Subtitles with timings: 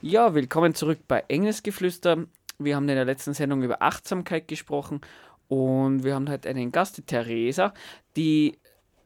[0.00, 2.26] Ja, willkommen zurück bei Engelsgeflüster.
[2.58, 5.00] Wir haben in der letzten Sendung über Achtsamkeit gesprochen
[5.48, 7.74] und wir haben heute einen Gast, die Theresa,
[8.16, 8.58] die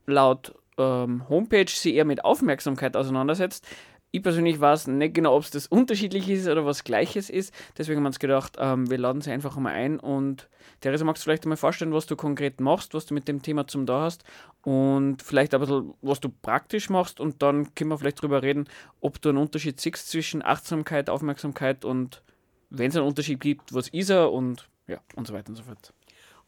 [0.06, 3.66] laut ähm, Homepage sich eher mit Aufmerksamkeit auseinandersetzt.
[4.14, 7.52] Ich persönlich weiß nicht genau, ob es das unterschiedlich ist oder was Gleiches ist.
[7.78, 9.98] Deswegen haben wir uns gedacht, ähm, wir laden sie einfach mal ein.
[9.98, 10.50] Und
[10.82, 13.66] Theresa, magst du vielleicht einmal vorstellen, was du konkret machst, was du mit dem Thema
[13.66, 14.22] zum da hast
[14.60, 17.20] und vielleicht ein bisschen, was du praktisch machst.
[17.20, 18.68] Und dann können wir vielleicht darüber reden,
[19.00, 22.22] ob du einen Unterschied siehst zwischen Achtsamkeit, Aufmerksamkeit und
[22.68, 25.62] wenn es einen Unterschied gibt, was ist er und ja, und so weiter und so
[25.62, 25.94] fort.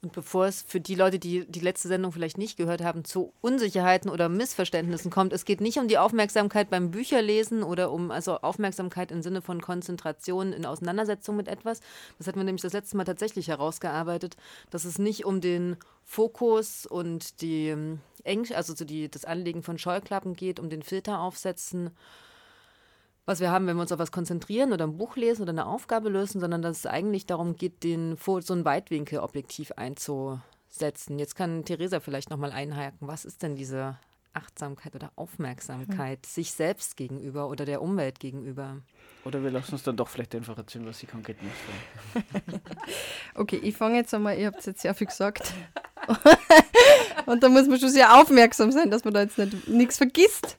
[0.04, 3.32] Und bevor es für die Leute, die die letzte Sendung vielleicht nicht gehört haben, zu
[3.40, 8.36] Unsicherheiten oder Missverständnissen kommt, es geht nicht um die Aufmerksamkeit beim Bücherlesen oder um also
[8.36, 11.80] Aufmerksamkeit im Sinne von Konzentration in Auseinandersetzung mit etwas.
[12.18, 14.36] Das hatten wir nämlich das letzte Mal tatsächlich herausgearbeitet,
[14.68, 18.00] dass es nicht um den Fokus und die ähm,
[18.52, 21.92] also so die, das Anlegen von Scheuklappen geht, um den Filter aufsetzen
[23.26, 25.66] was wir haben, wenn wir uns auf was konzentrieren oder ein Buch lesen oder eine
[25.66, 31.18] Aufgabe lösen, sondern dass es eigentlich darum geht, den, so ein Weitwinkelobjektiv einzusetzen.
[31.18, 33.08] Jetzt kann Theresa vielleicht nochmal einhaken.
[33.08, 33.96] Was ist denn diese
[34.34, 36.28] Achtsamkeit oder Aufmerksamkeit mhm.
[36.28, 38.78] sich selbst gegenüber oder der Umwelt gegenüber?
[39.24, 42.24] Oder wir lassen uns dann doch vielleicht einfach erzählen, was sie konkret macht.
[43.34, 45.54] okay, ich fange jetzt einmal, ihr habt jetzt sehr viel gesagt.
[47.26, 50.58] Und da muss man schon sehr aufmerksam sein, dass man da jetzt nicht nichts vergisst.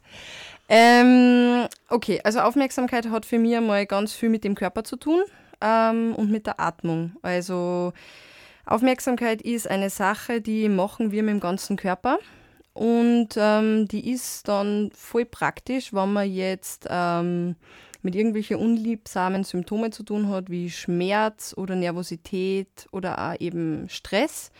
[0.67, 5.21] Ähm, okay, also Aufmerksamkeit hat für mich einmal ganz viel mit dem Körper zu tun
[5.61, 7.15] ähm, und mit der Atmung.
[7.21, 7.93] Also
[8.65, 12.17] Aufmerksamkeit ist eine Sache, die machen wir mit dem ganzen Körper.
[12.73, 17.55] Und ähm, die ist dann voll praktisch, wenn man jetzt ähm,
[18.01, 24.51] mit irgendwelchen unliebsamen Symptomen zu tun hat, wie Schmerz oder Nervosität oder auch eben Stress.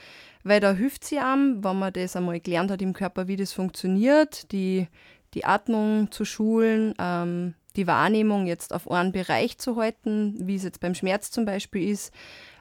[0.43, 3.51] Weil da hilft sie einem, wenn man das einmal gelernt hat im Körper, wie das
[3.51, 4.87] funktioniert, die
[5.35, 10.63] die Atmung zu schulen, ähm, die Wahrnehmung jetzt auf einen Bereich zu halten, wie es
[10.63, 12.13] jetzt beim Schmerz zum Beispiel ist,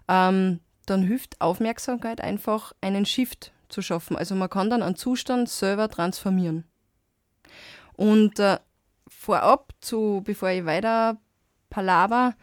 [0.08, 4.16] ähm, dann hilft Aufmerksamkeit einfach, einen Shift zu schaffen.
[4.16, 6.64] Also man kann dann einen Zustand selber transformieren.
[7.94, 8.58] Und äh,
[9.08, 11.16] vorab, zu, bevor ich weiter
[11.70, 12.34] palaver,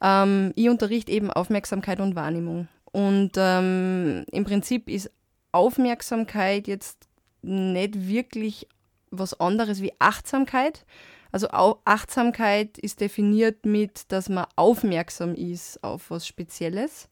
[0.00, 2.68] ähm, ich unterrichte eben Aufmerksamkeit und Wahrnehmung.
[2.92, 5.10] Und ähm, im Prinzip ist
[5.52, 7.08] Aufmerksamkeit jetzt
[7.42, 8.68] nicht wirklich
[9.10, 10.84] was anderes wie Achtsamkeit.
[11.32, 17.08] Also Achtsamkeit ist definiert mit, dass man aufmerksam ist auf was Spezielles.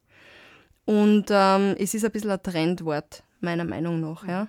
[0.85, 4.27] Und ähm, es ist ein bisschen ein Trendwort, meiner Meinung nach.
[4.27, 4.49] Ja?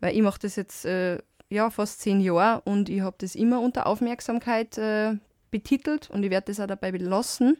[0.00, 1.18] Weil ich mache das jetzt äh,
[1.52, 5.16] ja, fast zehn Jahre und ich habe das immer unter Aufmerksamkeit äh,
[5.50, 7.58] betitelt und ich werde das auch dabei belassen,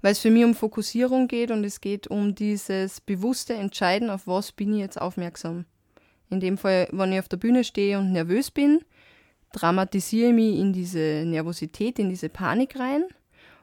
[0.00, 4.26] weil es für mich um Fokussierung geht und es geht um dieses bewusste Entscheiden, auf
[4.26, 5.66] was bin ich jetzt aufmerksam.
[6.30, 8.80] In dem Fall, wenn ich auf der Bühne stehe und nervös bin,
[9.52, 13.04] dramatisiere ich mich in diese Nervosität, in diese Panik rein.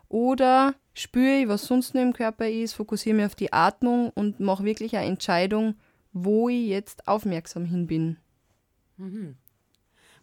[0.09, 4.39] Oder spüre ich, was sonst noch im Körper ist, fokussiere mich auf die Atmung und
[4.39, 5.75] mache wirklich eine Entscheidung,
[6.13, 8.17] wo ich jetzt aufmerksam hin bin.
[8.97, 9.35] Mhm.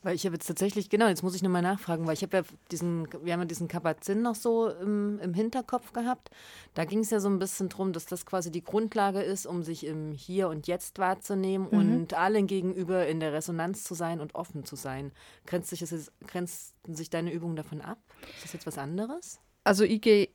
[0.02, 2.42] Weil ich habe jetzt tatsächlich, genau, jetzt muss ich nochmal nachfragen, weil ich habe ja
[2.70, 6.30] diesen, wir haben ja diesen Kabat-Zinn noch so im, im Hinterkopf gehabt.
[6.74, 9.62] Da ging es ja so ein bisschen drum, dass das quasi die Grundlage ist, um
[9.62, 11.78] sich im Hier und Jetzt wahrzunehmen mhm.
[11.78, 15.12] und allen gegenüber in der Resonanz zu sein und offen zu sein.
[15.46, 17.98] Grenzt sich, das, grenzen sich deine Übungen davon ab?
[18.34, 19.40] Ist das jetzt was anderes?
[19.64, 20.28] Also ich gehe,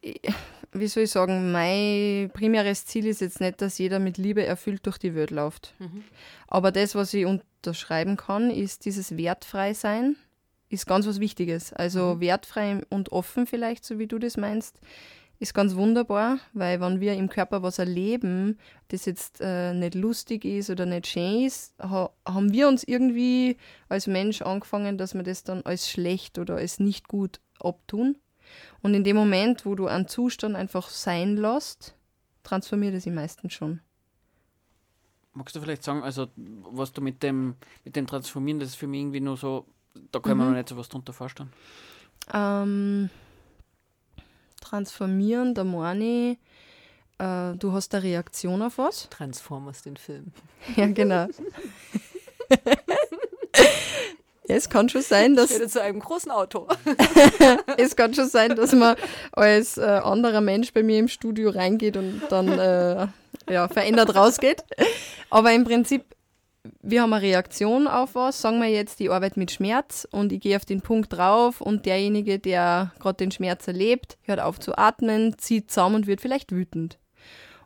[0.71, 4.85] wie soll ich sagen, mein primäres Ziel ist jetzt nicht, dass jeder mit Liebe erfüllt
[4.85, 5.73] durch die Welt läuft.
[5.79, 6.03] Mhm.
[6.47, 10.15] Aber das, was ich unterschreiben kann, ist dieses wertfrei sein,
[10.69, 11.73] ist ganz was Wichtiges.
[11.73, 12.21] Also mhm.
[12.21, 14.79] wertfrei und offen vielleicht, so wie du das meinst,
[15.39, 18.57] ist ganz wunderbar, weil wenn wir im Körper was erleben,
[18.87, 23.57] das jetzt äh, nicht lustig ist oder nicht schön ist, ha haben wir uns irgendwie
[23.87, 28.17] als Mensch angefangen, dass wir das dann als schlecht oder als nicht gut abtun.
[28.81, 31.95] Und in dem Moment, wo du einen Zustand einfach sein lässt,
[32.43, 33.81] transformiert es sich meistens schon.
[35.33, 38.87] Magst du vielleicht sagen, also was du mit dem, mit dem Transformieren, das ist für
[38.87, 39.65] mich irgendwie nur so,
[40.11, 40.37] da kann mhm.
[40.39, 41.51] man noch nicht so was drunter vorstellen.
[42.33, 43.09] Ähm,
[44.61, 46.37] transformieren, da meine ich,
[47.19, 49.09] äh, du hast eine Reaktion auf was.
[49.09, 50.31] Transformers, den Film.
[50.75, 51.27] Ja, genau.
[54.47, 55.51] es kann schon sein, dass.
[55.51, 56.67] Ich zu einem großen Auto.
[57.77, 58.95] es kann schon sein, dass man
[59.31, 63.07] als äh, anderer Mensch bei mir im Studio reingeht und dann äh,
[63.49, 64.63] ja, verändert rausgeht.
[65.29, 66.15] Aber im Prinzip,
[66.81, 68.41] wir haben eine Reaktion auf was.
[68.41, 71.85] Sagen wir jetzt, ich arbeite mit Schmerz und ich gehe auf den Punkt drauf und
[71.85, 76.51] derjenige, der gerade den Schmerz erlebt, hört auf zu atmen, zieht zusammen und wird vielleicht
[76.51, 76.97] wütend.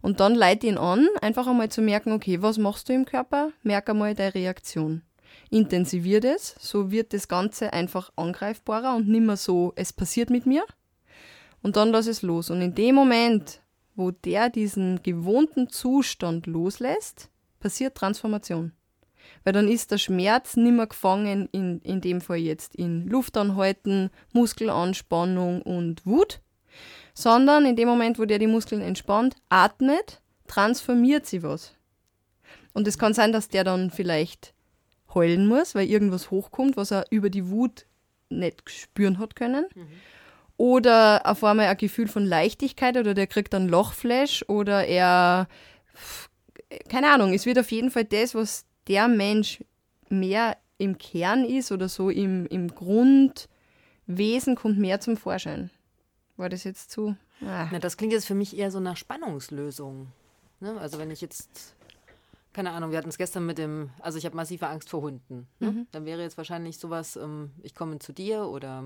[0.01, 3.51] Und dann leite ihn an, einfach einmal zu merken, okay, was machst du im Körper?
[3.61, 5.03] Merk einmal deine Reaktion.
[5.49, 10.45] Intensiviert es, so wird das Ganze einfach angreifbarer und nicht mehr so, es passiert mit
[10.45, 10.63] mir.
[11.61, 12.49] Und dann lass es los.
[12.49, 13.61] Und in dem Moment,
[13.95, 17.29] wo der diesen gewohnten Zustand loslässt,
[17.59, 18.71] passiert Transformation.
[19.43, 24.09] Weil dann ist der Schmerz nicht mehr gefangen, in, in dem Fall jetzt in Luftanhalten,
[24.33, 26.41] Muskelanspannung und Wut,
[27.13, 31.75] sondern in dem Moment, wo der die Muskeln entspannt, atmet, transformiert sie was.
[32.73, 34.53] Und es kann sein, dass der dann vielleicht
[35.13, 37.85] heulen muss, weil irgendwas hochkommt, was er über die Wut
[38.29, 39.65] nicht spüren hat können.
[39.75, 39.87] Mhm.
[40.57, 45.47] Oder auf einmal ein Gefühl von Leichtigkeit oder der kriegt dann Lochflash oder er,
[46.87, 49.63] keine Ahnung, es wird auf jeden Fall das, was der Mensch
[50.09, 55.71] mehr im Kern ist oder so im, im Grundwesen kommt mehr zum Vorschein.
[56.37, 57.15] War das jetzt zu?
[57.41, 57.69] Ah.
[57.71, 60.07] Na, das klingt jetzt für mich eher so nach Spannungslösung.
[60.59, 60.77] Ne?
[60.79, 61.75] Also wenn ich jetzt,
[62.53, 65.47] keine Ahnung, wir hatten es gestern mit dem, also ich habe massive Angst vor Hunden.
[65.59, 65.71] Ne?
[65.71, 65.87] Mhm.
[65.91, 68.83] Dann wäre jetzt wahrscheinlich sowas, ähm, ich komme zu dir oder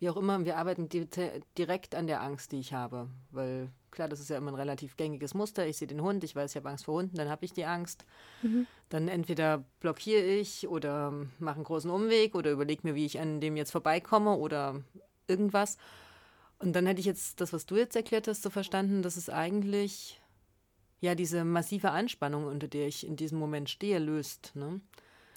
[0.00, 1.08] wie auch immer, wir arbeiten di
[1.56, 3.08] direkt an der Angst, die ich habe.
[3.30, 5.66] Weil klar, das ist ja immer ein relativ gängiges Muster.
[5.66, 7.64] Ich sehe den Hund, ich weiß, ich habe Angst vor Hunden, dann habe ich die
[7.64, 8.04] Angst.
[8.42, 8.66] Mhm.
[8.88, 13.40] Dann entweder blockiere ich oder mache einen großen Umweg oder überlege mir, wie ich an
[13.40, 14.82] dem jetzt vorbeikomme oder
[15.26, 15.78] irgendwas.
[16.60, 19.30] Und dann hätte ich jetzt das, was du jetzt erklärt hast, so verstanden, dass es
[19.30, 20.20] eigentlich
[21.00, 24.52] ja diese massive Anspannung, unter der ich in diesem Moment stehe, löst.
[24.54, 24.80] Ne?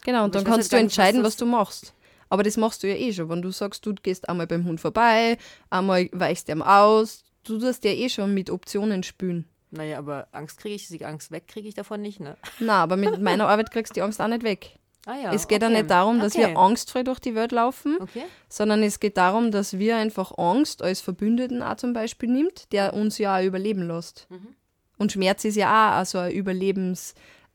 [0.04, 1.94] Genau, und dann kannst du entscheiden, was, was du machst.
[2.30, 3.30] Aber das machst du ja eh schon.
[3.30, 5.38] Wenn du sagst, du gehst einmal beim Hund vorbei,
[5.70, 9.46] einmal weichst du ihm aus, du tust ja eh schon mit Optionen spülen.
[9.70, 12.38] Naja, aber Angst kriege ich, die Angst weg kriege ich davon nicht, ne?
[12.60, 14.72] Na, aber mit meiner Arbeit kriegst du die Angst auch nicht weg.
[15.08, 15.74] Ah ja, es geht okay.
[15.74, 16.50] ja nicht darum, dass okay.
[16.50, 18.22] wir angstfrei durch die Welt laufen, okay.
[18.48, 22.94] sondern es geht darum, dass wir einfach Angst als Verbündeten auch zum Beispiel nimmt, der
[22.94, 24.28] uns ja auch überleben lässt.
[24.30, 24.56] Mhm.
[25.02, 26.94] Und Schmerz ist ja auch also ein Überlebenssystem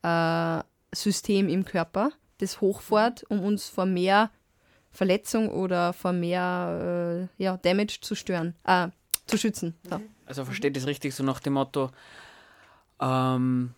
[0.02, 4.32] äh, im Körper, das hochfährt, um uns vor mehr
[4.90, 8.88] Verletzung oder vor mehr äh, ja, Damage zu stören, äh,
[9.26, 9.76] zu schützen.
[9.88, 10.00] So.
[10.26, 11.92] Also versteht das richtig so nach dem Motto,
[13.00, 13.74] ähm,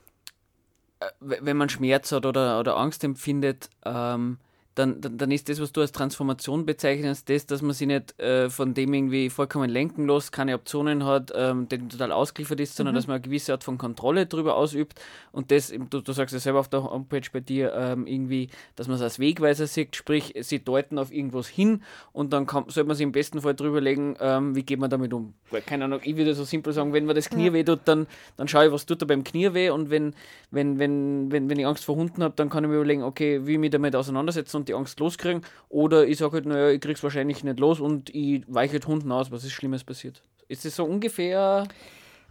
[1.00, 4.38] äh, wenn man Schmerz hat oder, oder Angst empfindet, ähm,
[4.78, 8.18] dann, dann, dann, ist das, was du als Transformation bezeichnest, das, dass man sich nicht
[8.20, 12.76] äh, von dem irgendwie vollkommen lenken lässt, keine Optionen hat, ähm, dem total ausgeliefert ist,
[12.76, 12.96] sondern mhm.
[12.96, 15.00] dass man eine gewisse Art von Kontrolle darüber ausübt
[15.32, 18.86] und das, du, du sagst ja selber auf der Homepage bei dir, ähm, irgendwie, dass
[18.86, 21.82] man es als Wegweiser sieht, sprich, sie deuten auf irgendwas hin
[22.12, 24.90] und dann kann, sollte man sich im besten Fall drüber legen, ähm, wie geht man
[24.90, 25.34] damit um.
[25.50, 27.52] Weil, keine Ahnung, ich würde so simpel sagen, wenn mir das Knie ja.
[27.52, 30.14] weh tut, dann, dann schaue ich, was tut da beim Knie weh und wenn,
[30.52, 33.44] wenn, wenn, wenn, wenn ich Angst vor Hunden habe, dann kann ich mir überlegen, okay,
[33.44, 35.42] wie ich mich damit auseinandersetzen und die Angst loskriegen.
[35.68, 39.10] Oder ich sage halt, naja, ich krieg's wahrscheinlich nicht los und ich weiche halt Hunden
[39.12, 40.22] aus, was ist Schlimmes passiert.
[40.48, 41.66] Ist das so ungefähr.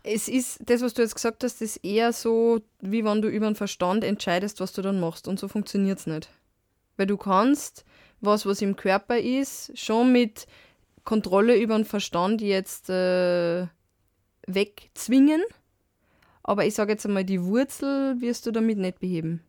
[0.03, 3.45] Es ist das, was du jetzt gesagt hast, ist eher so, wie wenn du über
[3.47, 5.27] den Verstand entscheidest, was du dann machst.
[5.27, 6.29] Und so funktioniert es nicht.
[6.95, 7.83] Weil du kannst
[8.21, 10.47] was, was im Körper ist, schon mit
[11.03, 13.67] Kontrolle über den Verstand jetzt äh,
[14.47, 15.43] wegzwingen.
[16.43, 19.43] Aber ich sage jetzt einmal, die Wurzel wirst du damit nicht beheben.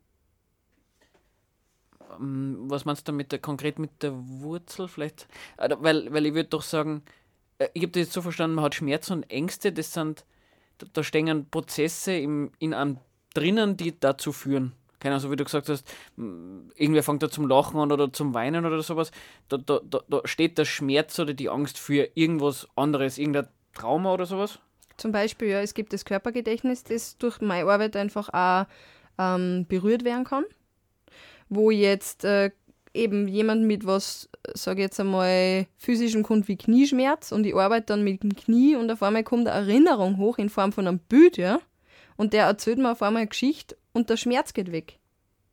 [2.19, 5.27] Ähm, was meinst du mit der, konkret mit der Wurzel vielleicht?
[5.57, 7.03] Weil, weil ich würde doch sagen,
[7.59, 10.25] äh, ich habe das jetzt so verstanden, man hat Schmerzen und Ängste, das sind,
[10.79, 12.99] da, da stehen Prozesse im, in einem
[13.35, 14.73] drinnen, die dazu führen.
[15.01, 15.87] Keine Ahnung, so wie du gesagt hast,
[16.17, 19.13] irgendwer fängt da zum Lachen an oder zum Weinen oder sowas.
[19.49, 24.13] Da, da, da, da steht der Schmerz oder die Angst für irgendwas anderes, irgendein Trauma
[24.13, 24.59] oder sowas.
[24.97, 28.67] Zum Beispiel, ja, es gibt das Körpergedächtnis, das durch meine Arbeit einfach auch
[29.19, 30.45] ähm, berührt werden kann
[31.49, 32.51] wo jetzt äh,
[32.95, 37.87] eben jemand mit was, sage ich jetzt einmal, physischem kommt wie Knieschmerz und ich arbeite
[37.87, 40.99] dann mit dem Knie und auf einmal kommt eine Erinnerung hoch in Form von einem
[40.99, 41.61] Bild, ja,
[42.17, 44.99] und der erzählt mir auf einmal eine Geschichte und der Schmerz geht weg.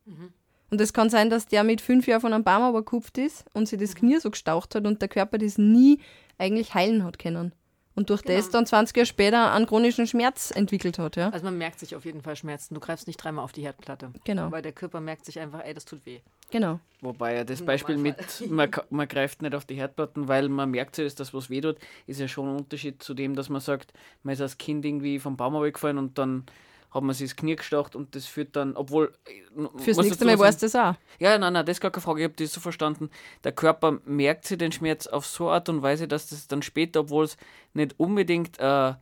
[0.04, 0.32] Mhm.
[0.70, 3.44] Und es kann sein, dass der mit fünf Jahren von einem Baum aber gekupft ist
[3.54, 3.98] und sich das mhm.
[3.98, 6.00] Knie so gestaucht hat und der Körper das nie
[6.38, 7.52] eigentlich heilen hat können
[7.96, 8.36] und durch genau.
[8.36, 11.16] das dann 20 Jahre später einen chronischen Schmerz entwickelt hat.
[11.16, 11.30] Ja?
[11.30, 12.74] Also man merkt sich auf jeden Fall Schmerzen.
[12.74, 14.12] Du greifst nicht dreimal auf die Herdplatte.
[14.24, 14.52] Genau.
[14.52, 16.20] Weil der Körper merkt sich einfach, ey, das tut weh.
[16.50, 16.78] Genau.
[17.00, 18.16] Wobei ja das Beispiel mit,
[18.50, 21.78] man, man greift nicht auf die Herdplatten, weil man merkt sich, dass was weh tut,
[22.06, 25.18] ist ja schon ein Unterschied zu dem, dass man sagt, man ist als Kind irgendwie
[25.18, 26.44] vom Baum abgefallen und dann
[26.90, 29.12] hat man sich das Knie gestacht und das führt dann, obwohl.
[29.26, 30.94] Äh, Fürs nächste Mal weißt du das auch.
[31.18, 32.20] Ja, nein, nein, das ist gar keine Frage.
[32.20, 33.10] Ich habe das so verstanden.
[33.44, 37.00] Der Körper merkt sich den Schmerz auf so Art und Weise, dass das dann später,
[37.00, 37.36] obwohl es
[37.74, 38.94] nicht unbedingt äh,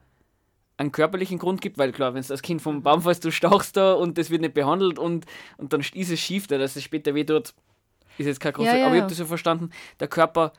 [0.77, 3.77] einen körperlichen Grund gibt, weil klar, wenn du als Kind vom Baum fällst, du stauchst
[3.77, 5.27] da und das wird nicht behandelt und,
[5.57, 7.55] und dann ist es schief, da, dass es später weh tut,
[8.19, 8.73] ist jetzt kein großer.
[8.73, 10.53] Ja, ja, aber ich habe das so verstanden, der Körper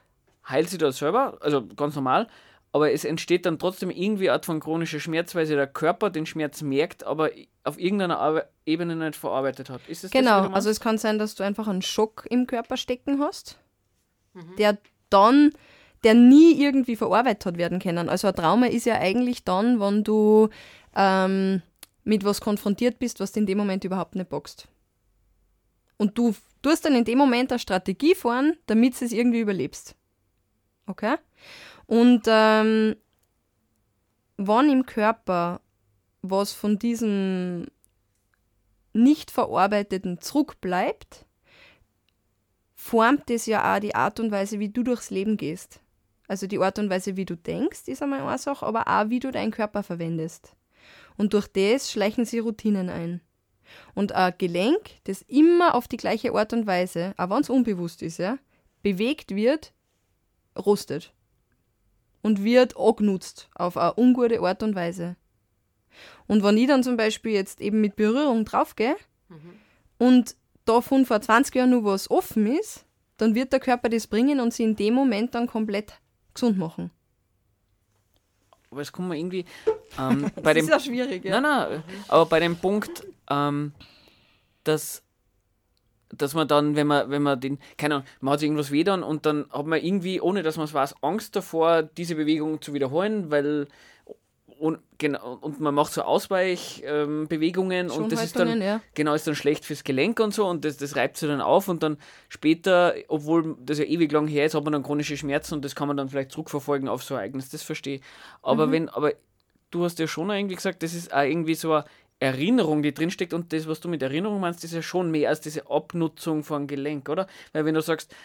[0.48, 2.28] heilt sich da selber, also ganz normal,
[2.76, 6.10] aber es entsteht dann trotzdem irgendwie eine Art von chronischer Schmerz, weil sich der Körper
[6.10, 7.30] den Schmerz merkt, aber
[7.64, 9.80] auf irgendeiner Arbe Ebene nicht verarbeitet hat.
[9.88, 12.76] Ist es Genau, das, also es kann sein, dass du einfach einen Schock im Körper
[12.76, 13.58] stecken hast,
[14.58, 14.78] der
[15.10, 15.54] dann,
[16.04, 18.10] der nie irgendwie verarbeitet hat werden können.
[18.10, 20.50] Also ein Trauma ist ja eigentlich dann, wenn du
[20.98, 21.62] ähm,
[22.04, 24.68] mit was konfrontiert bist, was du in dem Moment überhaupt nicht boxt.
[25.96, 29.96] Und du tust dann in dem Moment eine Strategie fahren, damit du es irgendwie überlebst.
[30.88, 31.16] Okay?
[31.88, 32.96] Und ähm,
[34.38, 35.62] wenn im Körper
[36.22, 37.68] was von diesem
[38.94, 41.26] nicht verarbeiteten zurückbleibt,
[42.76, 45.82] formt es ja auch die Art und Weise, wie du durchs Leben gehst.
[46.28, 49.20] Also die Art und Weise, wie du denkst, ist einmal eine Sache, aber auch, wie
[49.20, 50.56] du deinen Körper verwendest.
[51.18, 53.22] Und durch das schleichen sie Routinen ein.
[53.94, 58.02] Und ein Gelenk, das immer auf die gleiche Art und Weise, auch wenn es unbewusst
[58.02, 58.38] ist, ja,
[58.82, 59.74] bewegt wird,
[60.58, 61.14] rostet.
[62.22, 65.16] Und wird angenutzt auf eine ungute Art und Weise.
[66.28, 68.96] Und wenn ich dann zum Beispiel jetzt eben mit Berührung draufgehe
[69.98, 70.36] und
[70.66, 72.86] davon vor 20 Jahren nur was offen ist,
[73.18, 75.94] dann wird der Körper das bringen und sie in dem Moment dann komplett
[76.34, 76.92] gesund machen.
[78.72, 79.46] Aber es kommt mir irgendwie
[80.00, 83.72] ähm, bei dem ja schwierig, Nein, nein, aber bei dem Punkt, ähm,
[84.64, 85.02] dass,
[86.10, 88.84] dass man dann, wenn man, wenn man den, keine Ahnung, man hat sich irgendwas weh
[88.84, 92.62] dann und dann hat man irgendwie, ohne dass man es weiß, Angst davor, diese Bewegung
[92.62, 93.68] zu wiederholen, weil
[94.58, 98.82] und, genau, und man macht so Ausweichbewegungen ähm, und das ist dann ja.
[98.94, 101.68] genau ist dann schlecht fürs Gelenk und so und das, das reibt sich dann auf
[101.68, 101.98] und dann
[102.30, 105.76] später, obwohl das ja ewig lang her ist, hat man dann chronische Schmerzen und das
[105.76, 108.02] kann man dann vielleicht zurückverfolgen auf so ein Ereignis, das verstehe ich.
[108.42, 109.12] Aber wenn, aber
[109.72, 111.86] du hast ja schon irgendwie gesagt, das ist auch irgendwie so eine
[112.20, 115.42] Erinnerung, die drinsteckt und das, was du mit Erinnerung meinst, ist ja schon mehr als
[115.42, 117.28] diese Abnutzung von Gelenk, oder?
[117.52, 118.16] Weil wenn du sagst,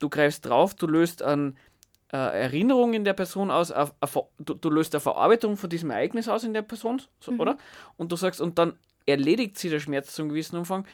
[0.00, 1.56] du greifst drauf, du löst an
[2.12, 5.90] äh, Erinnerung in der Person aus, auf, auf, du, du löst eine Verarbeitung von diesem
[5.90, 7.56] Ereignis aus in der Person, so, oder?
[7.96, 10.86] Und du sagst, und dann erledigt sie der Schmerz zum gewissen Umfang.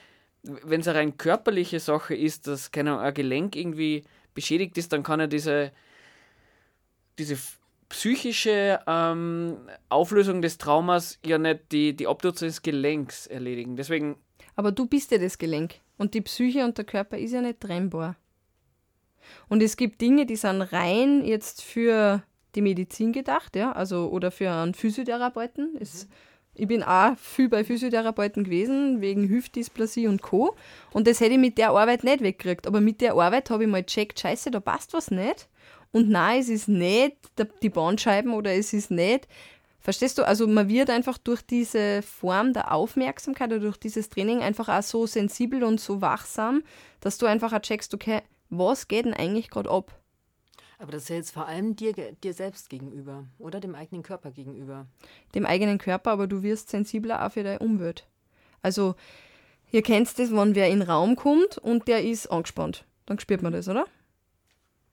[0.42, 4.04] Wenn es eine rein körperliche Sache ist, dass keine Ahnung, ein Gelenk irgendwie
[4.35, 5.73] beschädigt ist, dann kann er diese,
[7.18, 7.37] diese
[7.88, 9.57] psychische ähm,
[9.88, 13.76] Auflösung des Traumas ja nicht die, die Abnutzung des Gelenks erledigen.
[13.76, 14.16] Deswegen,
[14.57, 15.76] Aber du bist ja das Gelenk.
[15.97, 18.16] Und die Psyche und der Körper ist ja nicht trennbar.
[19.49, 22.23] Und es gibt Dinge, die sind rein jetzt für
[22.54, 25.76] die Medizin gedacht, ja, also oder für einen Physiotherapeuten.
[25.80, 26.09] Es,
[26.54, 30.57] ich bin auch viel bei Physiotherapeuten gewesen, wegen Hüftdysplasie und Co.
[30.92, 32.66] Und das hätte ich mit der Arbeit nicht weggekriegt.
[32.66, 35.49] Aber mit der Arbeit habe ich mal gecheckt, scheiße, da passt was nicht.
[35.92, 37.16] Und nein, es ist nicht
[37.62, 39.26] die Bandscheiben oder es ist nicht
[39.88, 40.26] Verstehst du?
[40.26, 44.83] Also man wird einfach durch diese Form der Aufmerksamkeit oder durch dieses Training einfach auch
[44.83, 46.62] so sensibel und so wachsam,
[47.00, 49.99] dass du einfach auch checkst, okay, was geht denn eigentlich gerade ab?
[50.78, 54.30] Aber das ist ja jetzt vor allem dir, dir selbst gegenüber oder dem eigenen Körper
[54.30, 54.87] gegenüber.
[55.35, 58.07] Dem eigenen Körper, aber du wirst sensibler auch für deine Umwelt.
[58.61, 58.95] Also,
[59.73, 62.85] ihr kennt das, wenn wer in den Raum kommt und der ist angespannt.
[63.07, 63.87] Dann spürt man das, oder?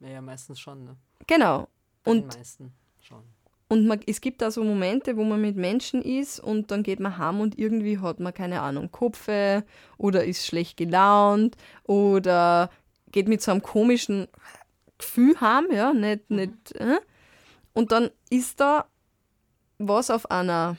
[0.05, 0.95] Ja, ja meistens schon, ne?
[1.27, 1.67] Genau.
[2.03, 3.23] Bei Und den meisten schon.
[3.67, 6.99] Und man, es gibt da so Momente, wo man mit Menschen ist und dann geht
[6.99, 9.63] man heim und irgendwie hat man, keine Ahnung, Kopfe
[9.97, 12.69] oder ist schlecht gelaunt oder
[13.11, 14.27] geht mit so einem komischen
[14.99, 16.99] Gefühl heim, ja, nicht, nicht, äh?
[17.73, 18.85] Und dann ist da
[19.79, 20.77] was auf einer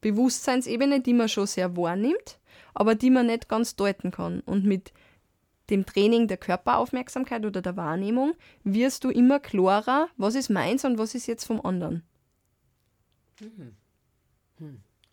[0.00, 2.38] Bewusstseinsebene, die man schon sehr wahrnimmt,
[2.74, 4.40] aber die man nicht ganz deuten kann.
[4.40, 4.92] Und mit
[5.70, 10.98] dem Training der Körperaufmerksamkeit oder der Wahrnehmung wirst du immer klarer, was ist meins und
[10.98, 12.02] was ist jetzt vom anderen.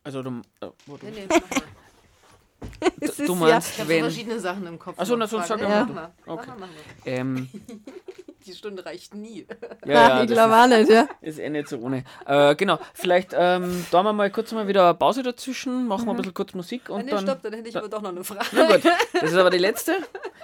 [0.04, 0.30] also du,
[0.62, 1.28] äh, du, Nee, nee,
[3.00, 4.96] du ist meinst, Ich habe so wenn, verschiedene Sachen im Kopf.
[4.98, 6.14] Ach so, noch na, sonst sag Ja, mal.
[6.26, 6.46] Okay.
[6.48, 6.70] Mach mal, mach mal.
[7.06, 7.50] ähm,
[8.46, 9.48] Die Stunde reicht nie.
[9.86, 11.08] ja, ja, ich das glaube auch nicht, ja.
[11.22, 12.04] Ist eh nicht so ohne.
[12.26, 16.12] Äh, genau, vielleicht ähm, da wir mal kurz mal wieder eine Pause dazwischen, machen wir
[16.12, 17.22] ein bisschen kurz Musik Ah, und nee, dann.
[17.22, 18.46] stopp, dann hätte ich aber doch noch eine Frage.
[18.52, 18.84] Na gut,
[19.14, 19.94] das ist aber die letzte,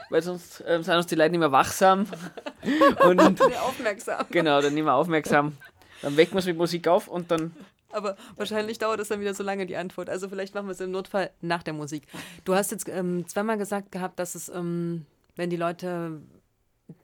[0.09, 2.05] weil sonst ähm, sind uns die Leute nicht mehr wachsam.
[3.05, 4.25] Und Sehr aufmerksam.
[4.31, 5.57] genau, dann nicht mehr aufmerksam.
[6.01, 7.53] Dann wecken wir es mit Musik auf und dann.
[7.91, 10.09] Aber wahrscheinlich dauert es dann wieder so lange, die Antwort.
[10.09, 12.03] Also vielleicht machen wir es im Notfall nach der Musik.
[12.45, 16.21] Du hast jetzt ähm, zweimal gesagt gehabt, dass es, ähm, wenn die Leute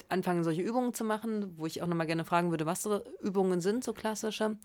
[0.10, 3.62] anfangen, solche Übungen zu machen, wo ich auch nochmal gerne fragen würde, was so Übungen
[3.62, 4.58] sind, so klassische,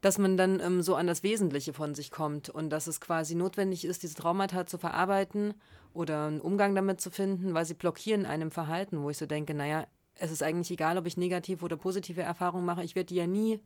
[0.00, 3.34] dass man dann ähm, so an das Wesentliche von sich kommt und dass es quasi
[3.34, 5.54] notwendig ist, diese Traumata zu verarbeiten
[5.92, 9.54] oder einen Umgang damit zu finden, weil sie blockieren einem Verhalten, wo ich so denke,
[9.54, 13.16] naja, es ist eigentlich egal, ob ich negative oder positive Erfahrungen mache, ich werde die
[13.16, 13.60] ja nie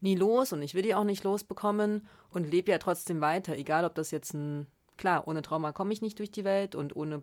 [0.00, 3.84] nie los und ich will die auch nicht losbekommen und lebe ja trotzdem weiter, egal
[3.84, 4.66] ob das jetzt ein,
[4.96, 7.22] klar, ohne Trauma komme ich nicht durch die Welt und ohne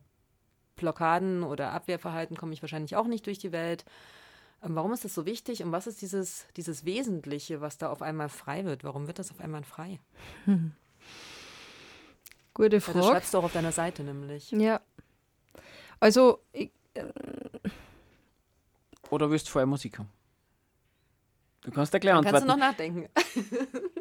[0.76, 3.86] Blockaden oder Abwehrverhalten komme ich wahrscheinlich auch nicht durch die Welt.
[4.64, 8.02] Ähm, Warum ist das so wichtig und was ist dieses, dieses Wesentliche, was da auf
[8.02, 8.84] einmal frei wird?
[8.84, 10.00] Warum wird das auf einmal frei?
[12.54, 13.04] Gute Ja, das Frage.
[13.06, 14.52] schreibst du auch auf deiner Seite nämlich.
[14.52, 14.80] Ja.
[16.00, 16.72] Also, ich,
[19.10, 20.10] Oder willst du vorher Musik haben?
[21.62, 22.48] Du kannst gleich Kannst du antworten.
[22.48, 23.10] noch nachdenken?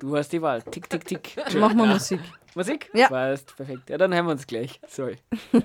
[0.01, 0.63] Du hast die Wahl.
[0.63, 1.35] Tick, tick, tick.
[1.59, 2.21] machen wir Musik.
[2.55, 2.91] Musik?
[2.93, 3.09] Ja.
[3.09, 3.89] Passt, perfekt.
[3.89, 4.79] Ja, dann hören wir uns gleich.
[4.87, 5.17] Sorry.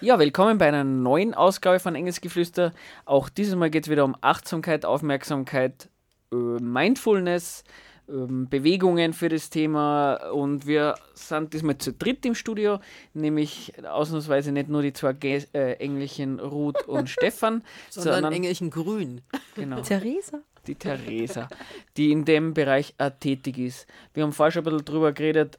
[0.00, 2.72] ja, willkommen bei einer neuen Ausgabe von Engelsgeflüster.
[3.04, 5.88] Auch dieses Mal geht es wieder um Achtsamkeit, Aufmerksamkeit,
[6.32, 7.64] äh, Mindfulness,
[8.08, 10.14] ähm, Bewegungen für das Thema.
[10.32, 12.80] Und wir sind diesmal zu dritt im Studio,
[13.12, 18.70] nämlich ausnahmsweise nicht nur die zwei Gä äh, Engelchen Ruth und Stefan, Sondern, sondern Engelchen
[18.70, 19.20] grün.
[19.54, 20.40] genau Theresa?
[20.66, 21.48] die Theresa,
[21.96, 23.86] die in dem Bereich auch tätig ist.
[24.12, 25.58] Wir haben vorher schon ein bisschen drüber geredet,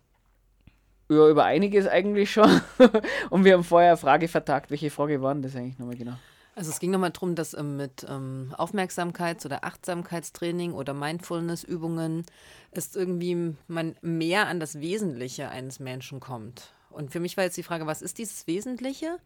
[1.12, 2.62] ja, über einiges eigentlich schon.
[3.30, 4.72] Und wir haben vorher eine Frage vertagt.
[4.72, 6.14] Welche Frage war denn das eigentlich nochmal genau?
[6.56, 12.26] Also es ging nochmal darum, dass ähm, mit ähm, Aufmerksamkeits- oder Achtsamkeitstraining oder Mindfulness-Übungen
[12.72, 16.74] es irgendwie man mehr an das Wesentliche eines Menschen kommt.
[16.90, 19.18] Und für mich war jetzt die Frage, was ist dieses Wesentliche?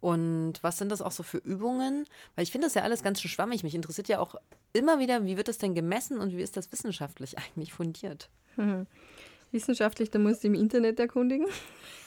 [0.00, 2.06] Und was sind das auch so für Übungen?
[2.34, 3.62] Weil ich finde das ja alles ganz schön schwammig.
[3.62, 4.34] Mich interessiert ja auch
[4.72, 8.30] immer wieder, wie wird das denn gemessen und wie ist das wissenschaftlich eigentlich fundiert?
[9.52, 11.46] Wissenschaftlich, da musst du im Internet erkundigen.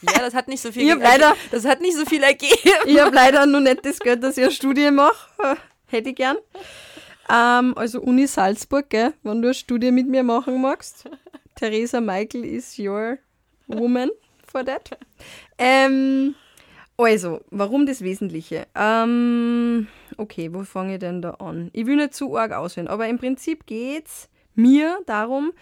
[0.02, 2.58] Ja, das hat nicht so viel Ich leider- das hat nicht so viel ergeben.
[2.86, 5.58] Ich habe leider noch nicht das Geld, dass ich eine Studie mache.
[5.88, 6.38] Hätte ich gern.
[7.30, 9.14] Ähm, also Uni Salzburg, gell?
[9.24, 11.06] wenn du eine Studie mit mir machen magst.
[11.56, 13.18] Theresa Michael is your
[13.68, 14.10] woman
[14.46, 14.98] for that.
[15.58, 16.36] Ähm,
[16.98, 18.68] also, warum das Wesentliche?
[18.76, 19.88] Ähm,
[20.18, 21.70] okay, wo fange ich denn da an?
[21.74, 25.54] Ich will nicht zu arg auswählen, aber im Prinzip geht es mir darum,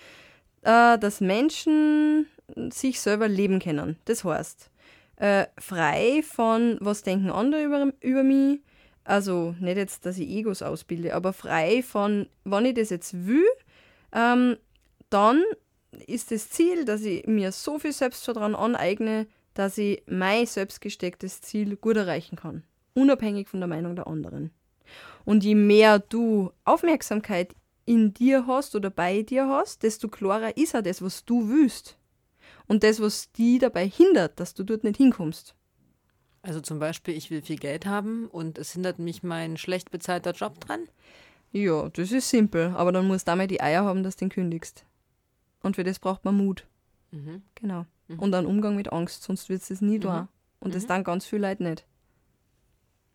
[0.64, 2.28] äh, dass Menschen
[2.72, 3.98] sich selber leben können.
[4.06, 4.70] Das heißt,
[5.18, 8.62] äh, frei von, was denken andere über, über mich.
[9.04, 13.46] Also nicht jetzt, dass ich Egos ausbilde, aber frei von, wenn ich das jetzt will,
[14.14, 14.58] ähm,
[15.10, 15.44] dann
[16.08, 21.76] ist das Ziel, dass ich mir so viel Selbstvertrauen aneigne, dass ich mein selbstgestecktes Ziel
[21.76, 22.64] gut erreichen kann.
[22.94, 24.52] Unabhängig von der Meinung der anderen.
[25.26, 27.56] Und je mehr du Aufmerksamkeit
[27.92, 31.98] in dir hast oder bei dir hast, desto klarer ist auch das, was du willst.
[32.68, 35.56] Und das, was die dabei hindert, dass du dort nicht hinkommst.
[36.42, 40.32] Also zum Beispiel, ich will viel Geld haben und es hindert mich mein schlecht bezahlter
[40.32, 40.88] Job dran.
[41.52, 44.30] Ja, das ist simpel, aber dann musst du einmal die Eier haben, dass du den
[44.30, 44.86] kündigst.
[45.62, 46.66] Und für das braucht man Mut.
[47.12, 47.44] Mhm.
[47.56, 47.86] Genau.
[48.18, 50.28] Und einen Umgang mit Angst, sonst wird es nie da.
[50.60, 51.86] Und das dann ganz viele Leute nicht.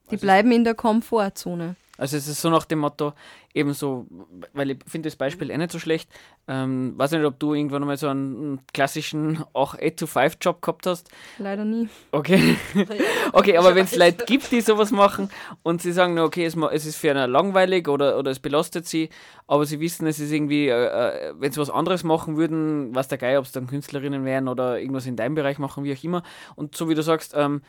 [0.06, 1.76] Die Also- bleiben in der Komfortzone.
[1.98, 3.12] Also es ist so nach dem Motto,
[3.54, 4.06] ebenso,
[4.52, 6.10] weil ich finde das Beispiel eh nicht so schlecht.
[6.46, 11.08] Ähm, weiß nicht, ob du irgendwann mal so einen klassischen auch 8-to-5-Job gehabt hast.
[11.38, 11.88] Leider nie.
[12.12, 12.56] Okay.
[13.32, 15.30] okay, aber wenn es Leute gibt, die sowas machen
[15.62, 19.08] und sie sagen, okay, es, es ist für einen langweilig oder, oder es belastet sie,
[19.46, 23.08] aber sie wissen, es ist irgendwie, äh, äh, wenn sie was anderes machen würden, was
[23.08, 26.04] der Geil, ob es dann Künstlerinnen wären oder irgendwas in deinem Bereich machen, wie auch
[26.04, 26.22] immer.
[26.54, 27.62] Und so wie du sagst, ähm,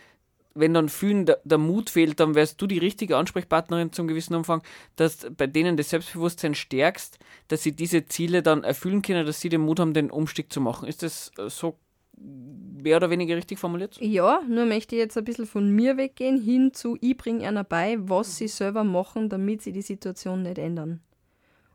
[0.59, 4.35] wenn dann vielen der, der Mut fehlt, dann wärst du die richtige Ansprechpartnerin zum gewissen
[4.35, 4.61] Umfang,
[4.95, 9.49] dass bei denen das Selbstbewusstsein stärkst, dass sie diese Ziele dann erfüllen können, dass sie
[9.49, 10.87] den Mut haben, den Umstieg zu machen.
[10.87, 11.77] Ist das äh, so
[12.19, 13.97] mehr oder weniger richtig formuliert?
[14.01, 17.63] Ja, nur möchte ich jetzt ein bisschen von mir weggehen, hin zu, ich bringe einer
[17.63, 21.01] bei, was sie selber machen, damit sie die Situation nicht ändern.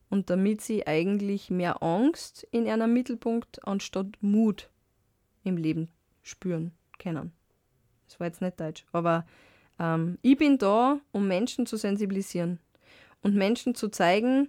[0.08, 4.68] Und damit sie eigentlich mehr Angst in einem Mittelpunkt anstatt Mut
[5.42, 5.88] im Leben
[6.22, 7.32] spüren können.
[8.12, 9.24] Das war jetzt nicht Deutsch, aber
[9.80, 12.60] ähm, ich bin da, um Menschen zu sensibilisieren
[13.22, 14.48] und Menschen zu zeigen,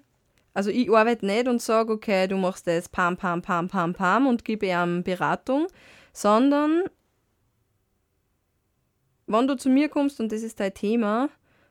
[0.53, 4.27] also ich arbeite nicht und sage, okay, du machst das pam, pam, pam, pam, pam
[4.27, 5.67] und gebe ihm Beratung,
[6.11, 6.83] sondern
[9.27, 11.29] wenn du zu mir kommst und das ist dein Thema,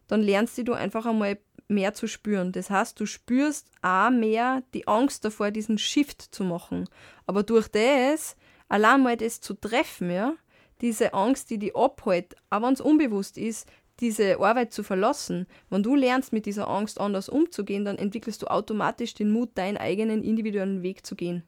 [0.08, 2.52] dann lernst du einfach einmal mehr zu spüren.
[2.52, 6.88] Das heißt, du spürst auch mehr die Angst davor, diesen Shift zu machen.
[7.26, 8.36] Aber durch das,
[8.68, 10.34] allein mal das zu treffen, ja,
[10.82, 13.68] diese Angst, die dich abhält, auch wenn es unbewusst ist,
[14.00, 18.46] diese Arbeit zu verlassen, wenn du lernst, mit dieser Angst anders umzugehen, dann entwickelst du
[18.48, 21.44] automatisch den Mut, deinen eigenen individuellen Weg zu gehen.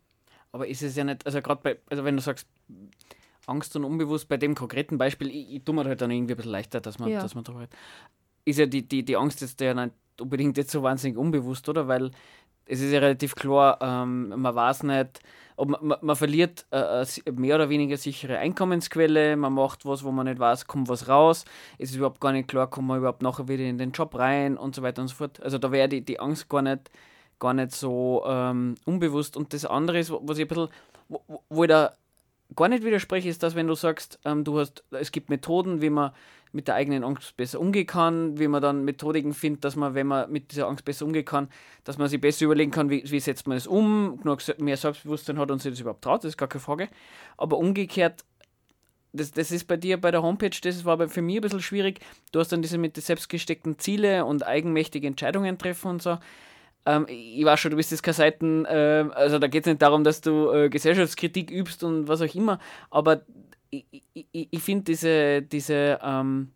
[0.52, 2.46] Aber ist es ja nicht, also gerade bei, also wenn du sagst,
[3.46, 6.36] Angst und unbewusst bei dem konkreten Beispiel, ich, ich tue mir halt dann irgendwie ein
[6.36, 7.20] bisschen leichter, dass man, Ja.
[7.20, 7.74] dass man drüber redet.
[8.44, 11.88] Ist ja die, die, die Angst jetzt ja nicht unbedingt jetzt so wahnsinnig unbewusst, oder?
[11.88, 12.12] Weil
[12.66, 15.20] es ist ja relativ klar, ähm, man weiß nicht,
[15.56, 20.02] ob man, man, man verliert äh, si- mehr oder weniger sichere Einkommensquelle, man macht was,
[20.04, 21.44] wo man nicht weiß, kommt was raus,
[21.78, 24.56] es ist überhaupt gar nicht klar, kommt man überhaupt nachher wieder in den Job rein
[24.56, 25.40] und so weiter und so fort.
[25.42, 26.90] Also da wäre die, die Angst gar nicht,
[27.38, 29.36] gar nicht so ähm, unbewusst.
[29.36, 30.68] Und das andere ist, was ich ein bisschen,
[31.08, 31.92] wo- wo ich da
[32.56, 35.90] gar nicht widerspreche, ist das, wenn du sagst, ähm, du hast, es gibt Methoden, wie
[35.90, 36.12] man
[36.52, 40.06] mit der eigenen Angst besser umgehen kann, wie man dann Methodiken findet, dass man, wenn
[40.06, 41.48] man mit dieser Angst besser umgehen kann,
[41.82, 45.38] dass man sich besser überlegen kann, wie, wie setzt man es um, genug mehr Selbstbewusstsein
[45.38, 46.88] hat und sich das überhaupt traut, das ist gar keine Frage.
[47.36, 48.24] Aber umgekehrt,
[49.12, 52.00] das, das ist bei dir bei der Homepage, das war für mich ein bisschen schwierig.
[52.32, 56.18] Du hast dann diese mit den selbstgesteckten Ziele und eigenmächtige Entscheidungen treffen und so.
[56.86, 59.82] Ähm, ich weiß schon, du bist jetzt keine Seiten, äh, also da geht es nicht
[59.82, 62.58] darum, dass du äh, Gesellschaftskritik übst und was auch immer,
[62.90, 63.22] aber
[63.70, 66.52] ich, ich, ich finde diese, diese, ähm,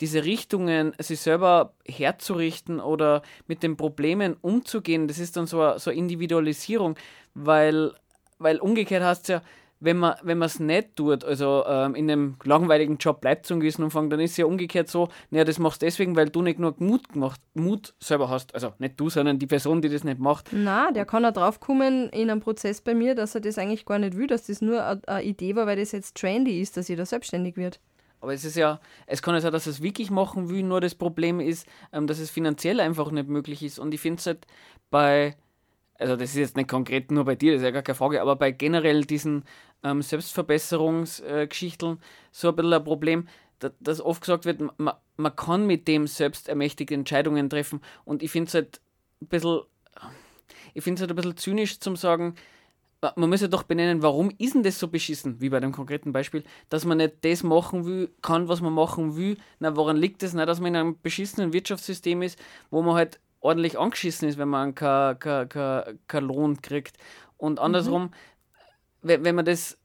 [0.00, 5.78] diese Richtungen, sich selber herzurichten oder mit den Problemen umzugehen, das ist dann so eine,
[5.78, 6.96] so Individualisierung,
[7.34, 7.92] weil,
[8.38, 9.42] weil umgekehrt heißt es ja,
[9.80, 13.82] wenn man wenn es nicht tut, also ähm, in einem langweiligen Job bleibt zum gewissen
[13.82, 16.56] Umfang, dann ist es ja umgekehrt so, naja, das machst du deswegen, weil du nicht
[16.56, 18.54] genug Mut gemacht, Mut selber hast.
[18.54, 20.48] Also nicht du, sondern die Person, die das nicht macht.
[20.52, 23.98] Na, der kann auch draufkommen in einem Prozess bei mir, dass er das eigentlich gar
[23.98, 27.06] nicht will, dass das nur eine Idee war, weil das jetzt trendy ist, dass jeder
[27.06, 27.80] selbstständig wird.
[28.20, 30.94] Aber es ist ja, es kann ja sein, dass es wirklich machen will, nur das
[30.94, 33.78] Problem ist, ähm, dass es finanziell einfach nicht möglich ist.
[33.78, 34.46] Und ich finde es halt
[34.90, 35.36] bei,
[35.98, 38.20] also das ist jetzt nicht konkret nur bei dir, das ist ja gar keine Frage,
[38.20, 39.44] aber bei generell diesen
[39.82, 41.98] ähm, Selbstverbesserungsgeschichten äh,
[42.30, 46.06] so ein bisschen ein Problem, dass, dass oft gesagt wird, man, man kann mit dem
[46.06, 47.80] selbst ermächtigte Entscheidungen treffen.
[48.04, 48.80] Und ich finde es halt
[49.22, 49.60] ein bisschen,
[50.74, 52.34] ich finde es halt ein bisschen zynisch zum sagen,
[53.16, 56.12] man muss ja doch benennen, warum ist denn das so beschissen, wie bei dem konkreten
[56.12, 59.38] Beispiel, dass man nicht das machen will, kann, was man machen will.
[59.58, 60.32] Na, woran liegt es?
[60.32, 60.46] Das?
[60.46, 62.38] dass man in einem beschissenen Wirtschaftssystem ist,
[62.70, 66.98] wo man halt ordentlich angeschissen ist, wenn man keinen kein, kein, kein Lohn kriegt.
[67.38, 68.10] Und andersrum, mhm
[69.02, 69.78] wenn, man das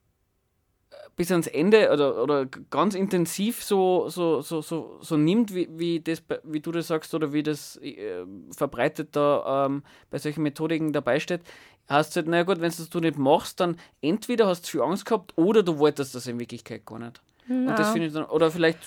[1.15, 5.99] bis ans Ende oder, oder ganz intensiv so, so, so, so, so nimmt, wie, wie,
[6.01, 10.91] das, wie du das sagst oder wie das äh, verbreitet da ähm, bei solchen Methodiken
[10.91, 11.41] dabei steht,
[11.87, 14.81] hast du halt, naja gut, wenn du das nicht machst, dann entweder hast du viel
[14.81, 17.21] Angst gehabt oder du wolltest das in Wirklichkeit gar nicht.
[17.47, 17.71] Na.
[17.71, 18.79] Und das finde ich dann, oder vielleicht.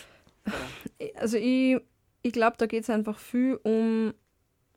[1.16, 1.78] Also ich,
[2.22, 4.12] ich glaube, da geht es einfach viel um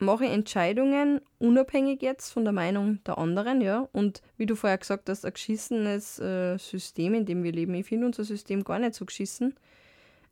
[0.02, 3.88] mache Entscheidungen unabhängig jetzt von der Meinung der anderen, ja.
[3.92, 7.74] Und wie du vorher gesagt hast, ein geschissenes äh, System, in dem wir leben.
[7.76, 9.56] Ich finde unser System gar nicht so geschissen.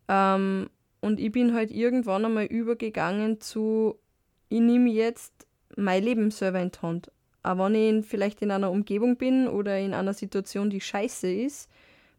[0.07, 0.69] Ähm,
[1.01, 3.95] und ich bin halt irgendwann einmal übergegangen zu,
[4.49, 7.11] ich nehme jetzt mein Leben selber in die Hand.
[7.43, 11.69] Aber wenn ich vielleicht in einer Umgebung bin oder in einer Situation, die scheiße ist,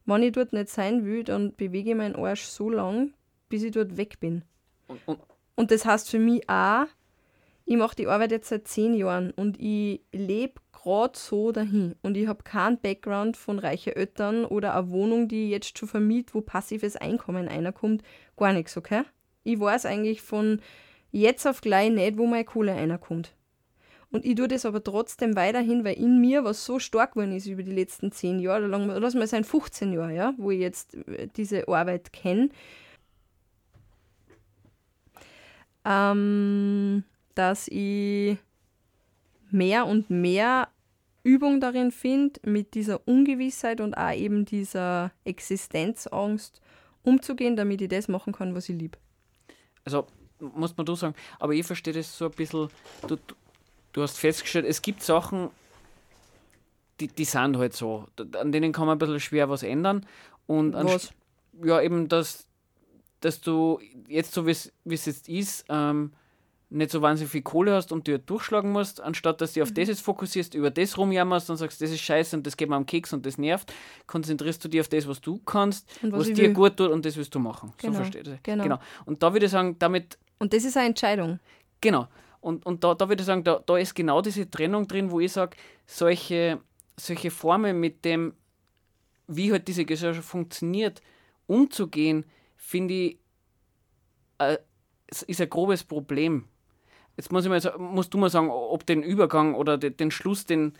[0.06, 3.12] wenn ich dort nicht sein will, dann bewege ich meinen Arsch so lang,
[3.48, 4.42] bis ich dort weg bin.
[4.86, 5.20] Und, und,
[5.56, 6.86] und das heißt für mich auch,
[7.70, 11.94] ich mache die Arbeit jetzt seit zehn Jahren und ich lebe gerade so dahin.
[12.02, 15.88] Und ich habe keinen Background von reichen Eltern oder eine Wohnung, die ich jetzt schon
[15.88, 18.02] vermiet, wo passives Einkommen reinkommt.
[18.36, 19.02] Gar nichts, okay?
[19.44, 20.60] Ich weiß eigentlich von
[21.12, 23.36] jetzt auf gleich nicht, wo meine Kohle reinkommt.
[24.10, 27.46] Und ich tue das aber trotzdem weiterhin, weil in mir was so stark geworden ist
[27.46, 30.96] über die letzten zehn Jahre, lang, lass mal sein 15 Jahre, ja, wo ich jetzt
[31.06, 32.48] äh, diese Arbeit kenne.
[35.84, 38.38] Ähm, dass ich
[39.50, 40.68] mehr und mehr
[41.22, 46.60] Übung darin finde, mit dieser Ungewissheit und auch eben dieser Existenzangst
[47.02, 48.98] umzugehen, damit ich das machen kann, was ich liebe.
[49.84, 50.06] Also,
[50.38, 52.68] muss man du sagen, aber ich verstehe das so ein bisschen,
[53.06, 53.16] du,
[53.92, 55.50] du hast festgestellt, es gibt Sachen,
[57.00, 58.06] die, die sind halt so,
[58.38, 60.06] an denen kann man ein bisschen schwer was ändern.
[60.46, 61.12] Und was?
[61.62, 62.46] ja, eben, dass,
[63.20, 66.12] dass du jetzt so, wie es jetzt ist, ähm,
[66.70, 69.74] nicht so wahnsinnig viel Kohle hast und dir durchschlagen musst, anstatt dass du auf mhm.
[69.74, 72.76] das jetzt fokussierst, über das rumjammerst und sagst, das ist scheiße und das geht mir
[72.76, 73.72] am Keks und das nervt,
[74.06, 76.52] konzentrierst du dich auf das, was du kannst, und was, was dir will.
[76.54, 77.72] gut tut und das willst du machen.
[77.78, 77.92] Genau.
[77.92, 78.42] So verstehe ich.
[78.44, 78.62] Genau.
[78.62, 78.78] genau.
[79.04, 80.16] Und da würde ich sagen, damit.
[80.38, 81.40] Und das ist eine Entscheidung.
[81.80, 82.06] Genau.
[82.40, 85.20] Und, und da, da würde ich sagen, da, da ist genau diese Trennung drin, wo
[85.20, 85.56] ich sage,
[85.86, 86.60] solche,
[86.96, 88.34] solche Formen mit dem,
[89.26, 91.02] wie halt diese Gesellschaft funktioniert,
[91.46, 92.24] umzugehen,
[92.56, 93.18] finde ich,
[94.38, 94.58] äh,
[95.26, 96.44] ist ein grobes Problem
[97.16, 100.72] Jetzt muss ich mal, musst du mal sagen, ob den Übergang oder den, Schluss, den,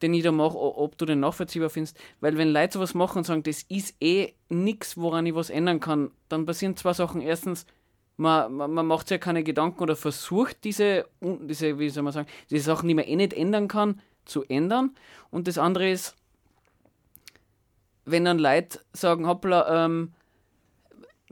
[0.00, 1.98] den ich da mache, ob du den nachvollziehbar findest.
[2.20, 5.80] Weil wenn Leute sowas machen und sagen, das ist eh nichts, woran ich was ändern
[5.80, 7.20] kann, dann passieren zwei Sachen.
[7.20, 7.66] Erstens,
[8.16, 12.12] man, man, man macht sich ja keine Gedanken oder versucht diese, diese, wie soll man
[12.12, 14.94] sagen, diese Sachen, die man eh nicht ändern kann, zu ändern.
[15.30, 16.14] Und das andere ist,
[18.04, 20.12] wenn dann Leute sagen, hoppla, ähm,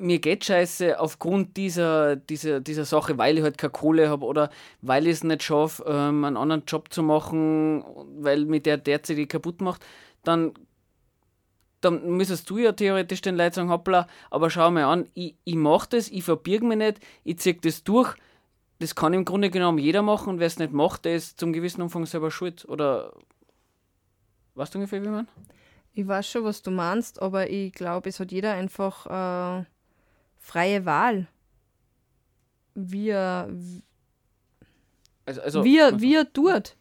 [0.01, 4.51] mir geht scheiße aufgrund dieser, dieser, dieser Sache, weil ich halt keine Kohle habe oder
[4.81, 7.85] weil ich es nicht schaffe, ähm, einen anderen Job zu machen,
[8.19, 9.85] weil mir der derzeit kaputt macht,
[10.25, 10.53] dann,
[11.81, 15.57] dann müsstest du ja theoretisch den Leuten sagen, hoppla, aber schau mal an, ich, ich
[15.57, 18.15] mache das, ich verbirge mich nicht, ich ziehe das durch.
[18.79, 21.53] Das kann im Grunde genommen jeder machen und wer es nicht macht, der ist zum
[21.53, 22.65] gewissen Umfang selber schuld.
[22.67, 23.13] Oder
[24.55, 25.29] weißt du ungefähr, wie man?
[25.93, 29.65] Ich weiß schon, was du meinst, aber ich glaube, es hat jeder einfach äh,
[30.41, 31.29] freie Wahl,
[32.75, 33.49] wie er,
[35.27, 36.77] Also, also, wie, er, wie er tut.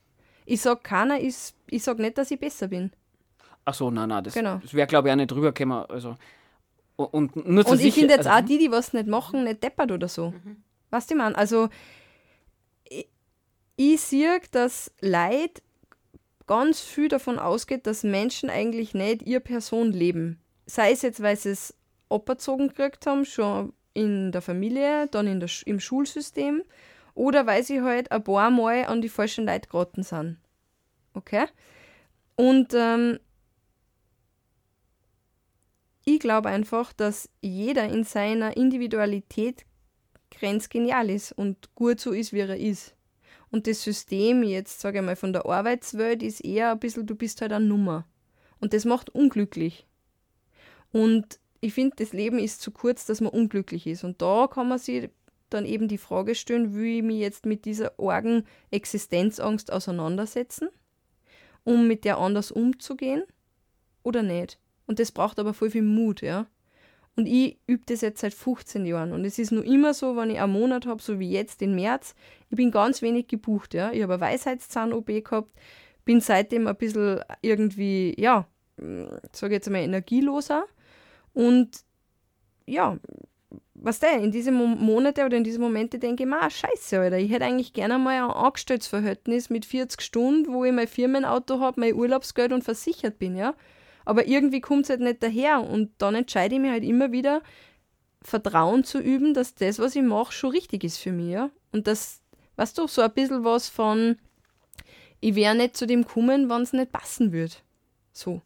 [0.45, 2.91] Ich sag keiner ist, ich sag nicht, dass ich besser bin.
[3.65, 4.57] Ach so, nein, nein, das, Genau.
[4.57, 5.85] das wäre, glaube ich, auch nicht rübergekommen.
[5.89, 6.15] Also,
[6.95, 9.91] und, nur Und ich finde jetzt also, auch die, die was nicht machen, nicht deppert
[9.91, 10.33] oder so.
[10.89, 11.37] Weißt du, ich meine?
[11.37, 11.69] Also,
[12.83, 13.07] ich,
[13.75, 15.61] ich sehe, dass Leid
[16.47, 20.41] ganz viel davon ausgeht, dass Menschen eigentlich nicht ihre Person leben.
[20.65, 21.75] Sei es jetzt, weil sie es
[22.09, 26.63] aberzogen gekriegt haben, schon in der Familie, dann in der, Sch- im Schulsystem,
[27.15, 30.37] oder weil sie halt ein paar Mal an die falschen Leute geraten sind.
[31.13, 31.45] Okay?
[32.35, 33.19] Und ähm,
[36.05, 39.65] ich glaube einfach, dass jeder in seiner Individualität
[40.31, 42.95] grenzgenial ist und gut so ist, wie er ist.
[43.51, 47.15] Und das System jetzt, sage ich mal, von der Arbeitswelt ist eher ein bisschen, du
[47.15, 48.05] bist halt eine Nummer.
[48.61, 49.87] Und das macht unglücklich.
[50.91, 54.03] Und ich finde, das Leben ist zu kurz, dass man unglücklich ist.
[54.03, 55.09] Und da kann man sich
[55.49, 60.69] dann eben die Frage stellen, will ich mich jetzt mit dieser argen Existenzangst auseinandersetzen,
[61.63, 63.23] um mit der anders umzugehen
[64.03, 64.59] oder nicht?
[64.85, 66.47] Und das braucht aber voll viel Mut, ja.
[67.15, 69.11] Und ich übe das jetzt seit 15 Jahren.
[69.11, 71.75] Und es ist nur immer so, wenn ich einen Monat habe, so wie jetzt im
[71.75, 72.15] März,
[72.49, 73.91] ich bin ganz wenig gebucht, ja.
[73.91, 75.51] Ich habe eine Weisheitszahn-OP gehabt,
[76.05, 78.47] bin seitdem ein bisschen irgendwie, ja,
[79.33, 80.65] sage jetzt mal, energieloser.
[81.39, 81.69] Und
[82.65, 82.97] ja,
[83.73, 86.99] was der, in diesen Mo- Monate oder in diesen Momente denke ich mir, ah, scheiße,
[86.99, 91.61] Alter, ich hätte eigentlich gerne mal ein Angestelltsverhältnis mit 40 Stunden, wo ich mein Firmenauto
[91.61, 93.55] habe, mein Urlaubsgeld und versichert bin, ja.
[94.03, 97.41] Aber irgendwie kommt es halt nicht daher und dann entscheide ich mich halt immer wieder,
[98.21, 101.51] Vertrauen zu üben, dass das, was ich mache, schon richtig ist für mich, ja.
[101.71, 102.19] Und das,
[102.57, 104.17] weißt du, so ein bisschen was von,
[105.21, 107.55] ich wäre nicht zu dem kommen, wenn es nicht passen würde.
[108.11, 108.41] So.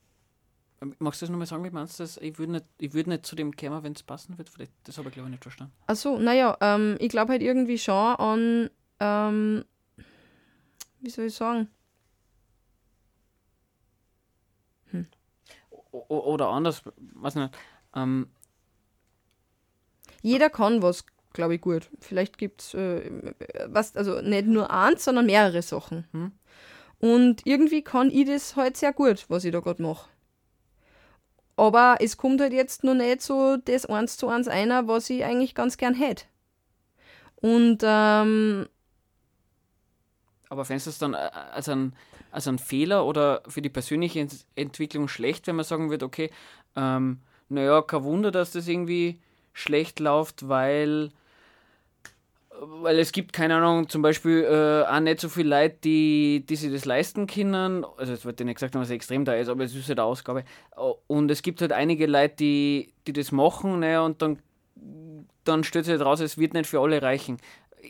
[0.99, 2.17] Magst du das nochmal sagen, wie meinst du das?
[2.17, 4.49] Ich würde nicht, ich würd nicht zu dem kommen, wenn es passen wird.
[4.49, 5.73] Vielleicht, das habe ich, glaube ich, nicht verstanden.
[5.87, 8.69] Achso, naja, ähm, ich glaube halt irgendwie schon an,
[8.99, 9.65] ähm,
[11.01, 11.69] wie soll ich sagen?
[15.93, 17.55] O- oder anders, weiß nicht.
[17.95, 18.27] Ähm,
[20.21, 21.89] Jeder kann was, glaube ich, gut.
[21.99, 23.33] Vielleicht gibt es, äh,
[23.67, 26.07] was, also nicht nur eins, sondern mehrere Sachen.
[26.11, 26.31] Hm.
[26.99, 30.09] Und irgendwie kann ich das halt sehr gut, was ich da gerade mache.
[31.55, 35.23] Aber es kommt halt jetzt noch nicht so das eins zu eins einer, was ich
[35.23, 36.25] eigentlich ganz gern hätte.
[37.35, 38.67] Und ähm,
[40.53, 41.95] aber fändest du es dann äh, als ein,
[42.31, 46.29] als ein Fehler oder für die persönliche Ent Entwicklung schlecht, wenn man sagen würde, okay,
[46.75, 49.19] ähm, naja, kein Wunder, dass das irgendwie
[49.51, 51.11] schlecht läuft, weil,
[52.59, 56.55] weil es gibt, keine Ahnung, zum Beispiel äh, auch nicht so viele Leute, die, die
[56.55, 57.85] sich das leisten können.
[57.97, 59.99] Also es wird ja nicht gesagt, dass es extrem da ist, aber es ist halt
[59.99, 60.43] eine Ausgabe.
[61.07, 64.39] Und es gibt halt einige Leute, die, die das machen, naja, und dann,
[65.43, 67.37] dann stellt sich halt raus, es wird nicht für alle reichen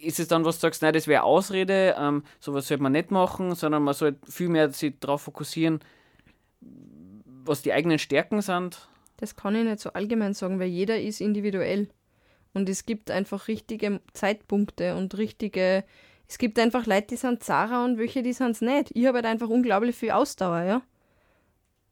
[0.02, 3.12] ist es dann, was du sagst, nein, das wäre Ausrede, ähm, sowas sollte man nicht
[3.12, 5.80] machen, sondern man sollte viel mehr sich darauf fokussieren,
[7.46, 8.88] was die eigenen Stärken sind.
[9.18, 11.90] Das kann ich nicht so allgemein sagen, weil jeder ist individuell.
[12.54, 15.84] Und es gibt einfach richtige Zeitpunkte und richtige.
[16.28, 18.92] Es gibt einfach Leute, die sind Zara und welche, die sind es nicht.
[18.94, 20.82] Ich habe halt einfach unglaublich viel Ausdauer, ja.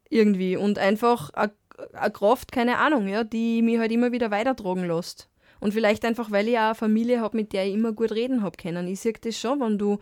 [0.10, 0.58] Irgendwie.
[0.58, 5.30] Und einfach eine Kraft, keine Ahnung, ja, die mich halt immer wieder weitertragen lässt.
[5.60, 8.42] Und vielleicht einfach, weil ich auch eine Familie habe, mit der ich immer gut reden
[8.42, 8.88] habe können.
[8.88, 10.00] Ich sehe das schon, wenn du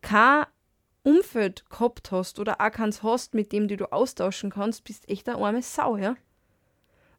[0.00, 0.44] kein
[1.02, 5.28] Umfeld gehabt hast oder auch keins hast, mit dem du du austauschen kannst, bist echt
[5.28, 6.16] eine arme Sau, ja.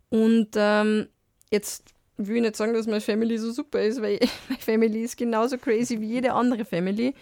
[0.09, 1.07] Und ähm,
[1.51, 1.93] jetzt
[2.27, 5.57] will ich nicht sagen, dass meine Family so super ist, weil meine Family ist genauso
[5.57, 7.15] crazy wie jede andere Family.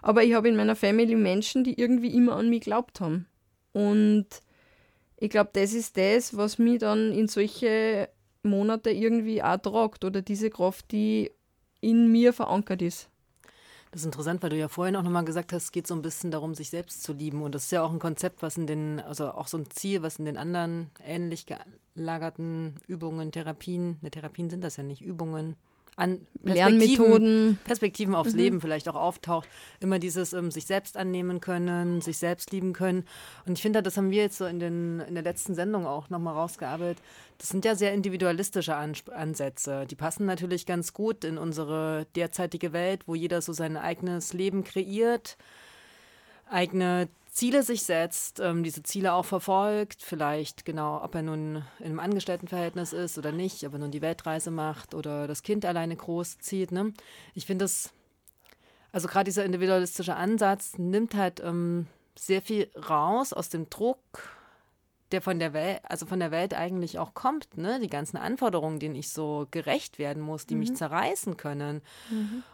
[0.00, 3.26] Aber ich habe in meiner Family Menschen, die irgendwie immer an mich geglaubt haben.
[3.72, 4.26] Und
[5.16, 8.08] ich glaube, das ist das, was mich dann in solche
[8.42, 11.30] Monate irgendwie auch tragt oder diese Kraft, die
[11.80, 13.08] in mir verankert ist.
[13.94, 16.02] Das ist interessant, weil du ja vorhin auch nochmal gesagt hast, es geht so ein
[16.02, 17.42] bisschen darum, sich selbst zu lieben.
[17.42, 20.02] Und das ist ja auch ein Konzept, was in den, also auch so ein Ziel,
[20.02, 21.46] was in den anderen ähnlich
[21.94, 25.54] gelagerten Übungen, Therapien, ne, Therapien sind das ja nicht, Übungen,
[25.96, 27.58] an Lernmethoden.
[27.64, 29.48] Perspektiven aufs Leben vielleicht auch auftaucht.
[29.80, 33.04] Immer dieses ähm, sich selbst annehmen können, sich selbst lieben können.
[33.46, 36.10] Und ich finde, das haben wir jetzt so in, den, in der letzten Sendung auch
[36.10, 37.02] nochmal rausgearbeitet.
[37.38, 39.86] Das sind ja sehr individualistische Ansp Ansätze.
[39.86, 44.64] Die passen natürlich ganz gut in unsere derzeitige Welt, wo jeder so sein eigenes Leben
[44.64, 45.36] kreiert,
[46.48, 51.86] eigene Ziele sich setzt, ähm, diese Ziele auch verfolgt, vielleicht genau, ob er nun in
[51.86, 55.96] einem Angestelltenverhältnis ist oder nicht, ob er nun die Weltreise macht oder das Kind alleine
[55.96, 56.70] großzieht.
[56.70, 56.94] Ne?
[57.34, 57.90] Ich finde das,
[58.92, 63.98] also gerade dieser individualistische Ansatz nimmt halt ähm, sehr viel raus aus dem Druck,
[65.12, 67.78] der von der Welt, also von der Welt eigentlich auch kommt, ne?
[67.80, 71.82] Die ganzen Anforderungen, denen ich so gerecht werden muss, die mich zerreißen können.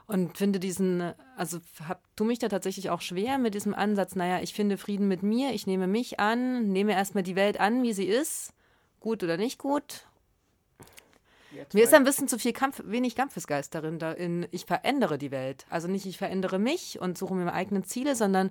[0.07, 1.59] Und finde diesen, also
[1.89, 5.23] hab, tu mich da tatsächlich auch schwer mit diesem Ansatz, naja, ich finde Frieden mit
[5.23, 8.53] mir, ich nehme mich an, nehme erstmal die Welt an, wie sie ist,
[8.99, 10.07] gut oder nicht gut.
[11.73, 15.31] Mir ist ein bisschen zu viel Kampf, wenig Kampfesgeist darin, da in, ich verändere die
[15.31, 15.67] Welt.
[15.69, 18.51] Also nicht, ich verändere mich und suche mir meine eigenen Ziele, sondern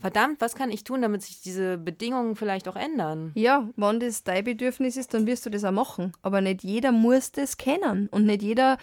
[0.00, 3.32] verdammt, was kann ich tun, damit sich diese Bedingungen vielleicht auch ändern?
[3.34, 6.12] Ja, wenn das dein Bedürfnis ist, dann wirst du das auch machen.
[6.22, 8.78] Aber nicht jeder muss das kennen und nicht jeder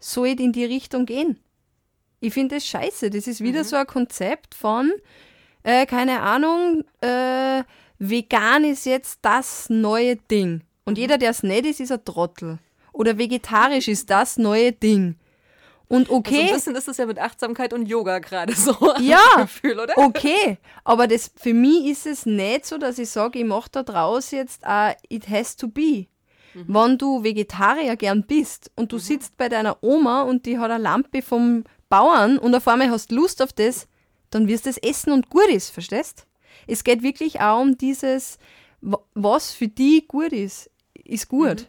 [0.00, 1.38] soll in die Richtung gehen.
[2.20, 3.10] Ich finde das scheiße.
[3.10, 4.92] Das ist wieder so ein Konzept von,
[5.62, 7.64] äh, keine Ahnung, äh,
[7.98, 10.62] vegan ist jetzt das neue Ding.
[10.84, 12.58] Und jeder, der es nicht ist, ist ein Trottel.
[12.92, 15.16] Oder vegetarisch ist das neue Ding.
[15.88, 16.48] Und Also okay.
[16.48, 18.74] ein bisschen ist es ja mit Achtsamkeit und Yoga gerade so.
[19.00, 19.96] Ja, Gefühl, oder?
[19.98, 23.82] okay, aber das, für mich ist es nicht so, dass ich sage, ich mache da
[23.82, 26.06] draus jetzt ein It has to be.
[26.54, 30.82] Wenn du Vegetarier gern bist und du sitzt bei deiner Oma und die hat eine
[30.82, 33.88] Lampe vom Bauern und auf einmal hast Lust auf das,
[34.28, 36.26] dann wirst du es essen und gut ist, verstehst?
[36.66, 38.38] Es geht wirklich auch um dieses,
[38.82, 40.70] wa- was für die gut ist,
[41.04, 41.66] ist gut.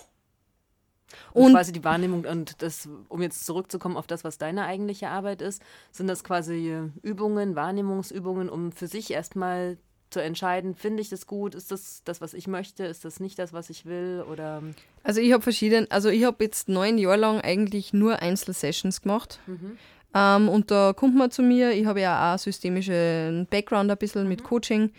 [1.33, 5.09] Und, Und- quasi die Wahrnehmung und das, um jetzt zurückzukommen auf das, was deine eigentliche
[5.09, 9.77] Arbeit ist, sind das quasi Übungen, Wahrnehmungsübungen, um für sich erstmal
[10.09, 13.39] zu entscheiden, finde ich das gut, ist das das, was ich möchte, ist das nicht
[13.39, 14.23] das, was ich will?
[14.31, 14.61] Oder
[15.03, 19.39] Also ich habe verschiedene, also ich habe jetzt neun Jahre lang eigentlich nur Einzelsessions gemacht.
[20.13, 24.27] Ähm, und da kommt man zu mir, ich habe ja auch systemischen Background ein bisschen
[24.29, 24.91] mit Coaching.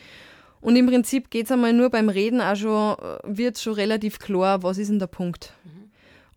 [0.61, 4.19] Und im Prinzip geht es einmal nur beim Reden auch schon, äh, wird schon relativ
[4.19, 5.53] klar, was ist denn der Punkt.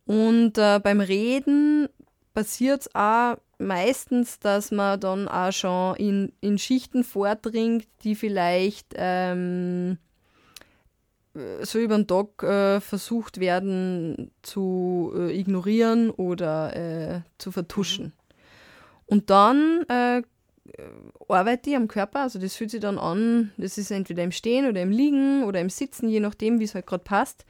[0.08, 1.90] Und äh, beim Reden
[2.34, 8.94] passiert es auch meistens, dass man dann auch schon in, in Schichten vordringt, die vielleicht
[8.96, 9.98] ähm,
[11.36, 18.14] äh, so über den Tag äh, versucht werden zu äh, ignorieren oder äh, zu vertuschen.
[19.08, 20.22] Und dann äh,
[21.28, 24.70] arbeite ich am Körper, also das fühlt sich dann an, das ist entweder im Stehen
[24.70, 27.46] oder im Liegen oder im Sitzen, je nachdem, wie es halt gerade passt.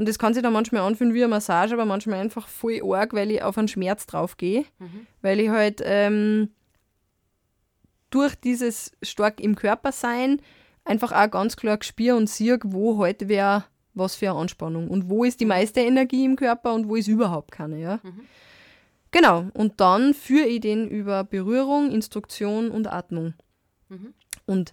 [0.00, 3.12] Und das kann sich dann manchmal anfühlen wie eine Massage, aber manchmal einfach voll arg,
[3.12, 4.64] weil ich auf einen Schmerz drauf gehe,
[5.20, 6.48] weil ich halt ähm,
[8.08, 10.40] durch dieses stark im Körper sein
[10.86, 15.10] einfach auch ganz klar gespür und sehe, wo heute wäre was für eine Anspannung und
[15.10, 18.00] wo ist die meiste Energie im Körper und wo ist überhaupt keine, ja.
[19.10, 23.34] Genau, und dann führe ich den über Berührung, Instruktion und Atmung.
[24.46, 24.72] Und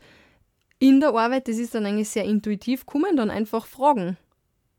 [0.79, 4.15] in der Arbeit, das ist dann eigentlich sehr intuitiv, kommen dann einfach Fragen.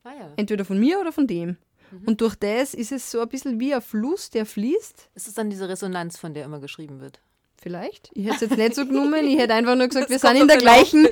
[0.09, 0.33] Ah ja.
[0.37, 1.57] Entweder von mir oder von dem.
[2.05, 5.11] Und durch das ist es so ein bisschen wie ein Fluss, der fließt.
[5.14, 7.21] Ist es dann diese Resonanz, von der immer geschrieben wird?
[7.57, 8.11] Vielleicht.
[8.14, 9.27] Ich hätte es jetzt nicht so genommen.
[9.27, 11.09] Ich hätte einfach nur gesagt, wir Das sind kommt in der gleichen,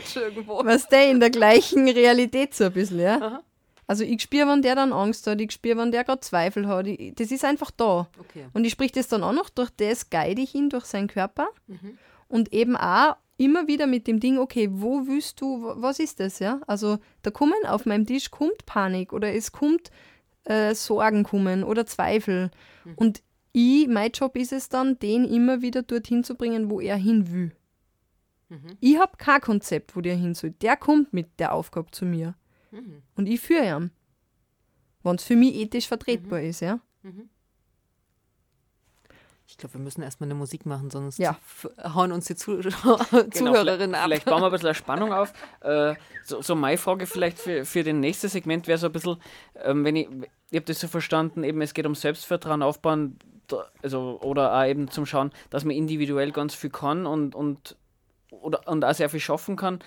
[0.65, 3.17] was der in der gleichen Realität so ein bisschen, ja.
[3.21, 3.43] Aha.
[3.89, 6.87] Also ich spüre, wenn der dann Angst hat, ich spüre, wenn der gerade Zweifel hat.
[6.87, 8.09] Ich, das ist einfach da.
[8.19, 8.47] Okay.
[8.53, 11.49] Und ich sprich das dann auch noch, durch das guide ich ihn durch seinen Körper.
[12.29, 16.21] Und eben auch immer wieder mit dem Ding, okay, wo willst du, wa- was ist
[16.21, 16.61] das, ja?
[16.67, 19.91] Also da kommen auf meinem Tisch kommt Panik oder es kommt
[20.45, 22.51] äh, Sorgen kommen oder Zweifel.
[22.97, 23.23] Und
[23.53, 27.33] ich, mein Job ist es dann, den immer wieder dorthin zu bringen, wo er hin
[27.33, 27.53] will.
[28.81, 30.51] Ich habe kein Konzept, wo der hin soll.
[30.51, 32.35] Der kommt mit der Aufgabe zu mir.
[33.17, 33.91] Und ich führe ihn.
[35.03, 36.81] Wenn es für mich ethisch vertretbar ist, ja.
[39.49, 41.37] Ich glaube, wir müssen erstmal eine Musik machen, sonst Ja.
[41.95, 42.99] hauen uns die Zuschauer,
[43.31, 44.05] Genau, Zuhörerinnen ab.
[44.05, 45.33] vielleicht bauen wir ein bisschen eine Spannung auf.
[45.61, 49.17] Äh, so, so meine Frage vielleicht für, für den nächsten Segment wäre so ein bisschen,
[49.63, 50.09] ähm, wenn ich,
[50.51, 54.65] ich habe das so verstanden, eben es geht um Selbstvertrauen aufbauen, da, also, oder auch
[54.67, 57.77] eben zum Schauen, dass man individuell ganz viel kann und, und,
[58.31, 59.79] oder, und auch sehr viel schaffen kann.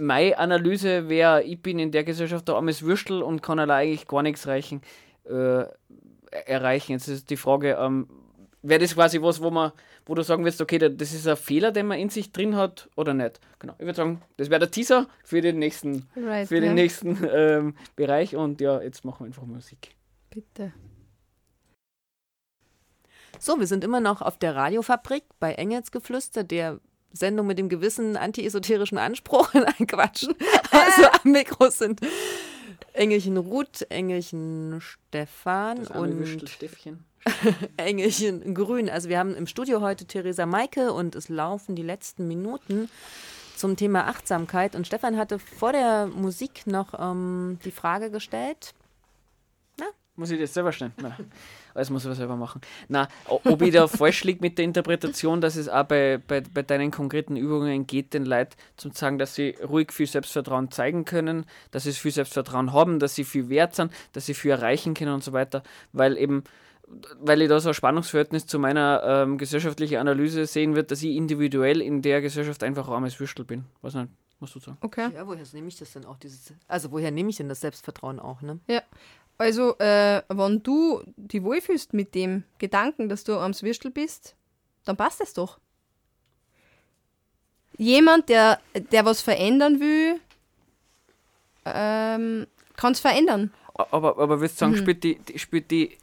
[0.00, 4.08] Meine Analyse wäre, ich bin in der Gesellschaft der armes Würstel und kann allein eigentlich
[4.08, 4.80] gar nichts reichen,
[5.24, 5.64] äh,
[6.46, 6.92] erreichen.
[6.92, 8.08] Jetzt ist die Frage, ähm,
[8.62, 9.72] wäre das quasi was, wo man,
[10.06, 12.56] wo du sagen willst, okay, da- das ist ein Fehler, den man in sich drin
[12.56, 13.40] hat oder nicht?
[13.58, 13.74] Genau.
[13.78, 16.60] Ich würde sagen, das wäre der Teaser für den nächsten, Right, für ja.
[16.62, 19.94] den nächsten ähm, Bereich und ja, jetzt machen wir einfach Musik.
[20.30, 20.72] Bitte.
[23.38, 26.80] So, wir sind immer noch auf der Radiofabrik bei Engelsgeflüster, der
[27.12, 29.52] Sendung mit dem gewissen anti-esoterischen Anspruch.
[29.54, 30.26] Nein, Quatsch.
[30.70, 32.00] Also am Mikro sind
[32.92, 37.04] Engelchen Ruth, Engelchen Stefan und Würstelstäffchen.
[37.76, 38.88] Engelchen Grün.
[38.88, 42.88] Also wir haben im Studio heute Theresa Maike und es laufen die letzten Minuten
[43.56, 44.74] zum Thema Achtsamkeit.
[44.74, 48.74] Und Stefan hatte vor der Musik noch ähm, die Frage gestellt,
[49.78, 50.92] na, Muss ich das selber stellen?
[51.00, 51.30] Nein.
[51.74, 52.60] Alles muss ich selber machen.
[52.88, 56.62] Na, ob ich da falsch liege mit der Interpretation, dass es auch bei, bei, bei
[56.62, 61.46] deinen konkreten Übungen geht, den Leuten zu sagen, dass sie ruhig viel Selbstvertrauen zeigen können,
[61.70, 65.14] dass sie viel Selbstvertrauen haben, dass sie viel wert sind, dass sie viel erreichen können
[65.14, 65.62] und so weiter,
[65.92, 66.42] weil eben
[67.20, 71.16] weil ich da so ein Spannungsverhältnis zu meiner ähm, gesellschaftlichen Analyse sehen wird, dass ich
[71.16, 73.64] individuell in der Gesellschaft einfach armes Würstel bin.
[73.82, 74.08] Was nicht,
[74.40, 74.78] musst du sagen.
[74.80, 75.10] Okay.
[75.14, 76.16] Ja, woher nehme ich das denn auch?
[76.18, 78.58] Dieses, also woher nehme ich denn das Selbstvertrauen auch, ne?
[78.68, 78.82] Ja.
[79.36, 84.34] Also, äh, wenn du dich wohlfühlst mit dem Gedanken, dass du armes Würstel bist,
[84.84, 85.58] dann passt es doch.
[87.76, 88.58] Jemand, der,
[88.90, 90.20] der was verändern will,
[91.64, 93.52] ähm, kann es verändern.
[93.74, 95.96] Aber, aber würdest du sagen, spielt, die, die, spielt die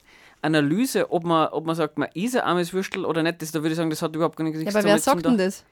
[0.45, 3.59] Analyse, ob man, ob man sagt, man ist ein armes Würstel oder nicht, das, da
[3.61, 5.37] würde ich sagen, das hat überhaupt gar nichts Ja, aber wer damit zu sagt tun.
[5.37, 5.65] denn das?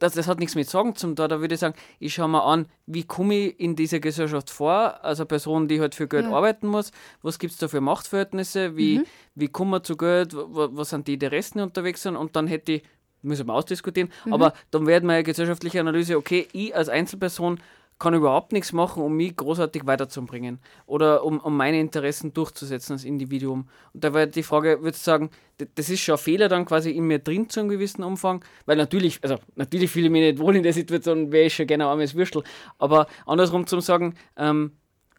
[0.00, 1.28] das, das hat nichts mit Sagen zum da.
[1.28, 5.02] Da würde ich sagen, ich schaue mir an, wie komme ich in dieser Gesellschaft vor,
[5.02, 6.32] als eine Person, die halt für Geld Ja.
[6.32, 6.90] arbeiten muss.
[7.22, 8.76] Was gibt es da für Machtverhältnisse?
[8.76, 9.02] Wie,
[9.34, 10.32] wie kommen wir zu Geld?
[10.34, 12.16] Was sind die Interessen die unterwegs sind?
[12.16, 12.82] Und dann hätte ich,
[13.22, 17.58] müssen wir ausdiskutieren, aber dann wäre meine gesellschaftliche Analyse, okay, ich als Einzelperson
[17.98, 23.04] kann überhaupt nichts machen, um mich großartig weiterzubringen oder um, um meine Interessen durchzusetzen als
[23.04, 23.68] Individuum.
[23.92, 25.30] Und da wäre die Frage, würde ich sagen,
[25.74, 28.76] das ist schon ein Fehler dann quasi in mir drin zu einem gewissen Umfang, weil
[28.76, 31.84] natürlich, also natürlich fühle ich mich nicht wohl in der Situation, wäre ich schon gerne
[31.86, 32.44] ein armes Würstel,
[32.78, 34.72] aber andersrum zum sagen, ähm,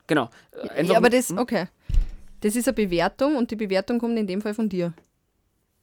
[0.08, 0.30] genau.
[0.54, 1.68] äh, einfach- Ja, aber das, okay.
[2.42, 4.94] Das ist eine Bewertung und die Bewertung kommt in dem Fall von dir.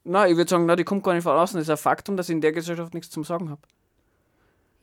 [0.04, 1.58] Nein, ich würde sagen, na, die kommt gar nicht von außen.
[1.58, 3.60] Das ist ein Faktum, dass ich in der Gesellschaft nichts zum Sagen habe.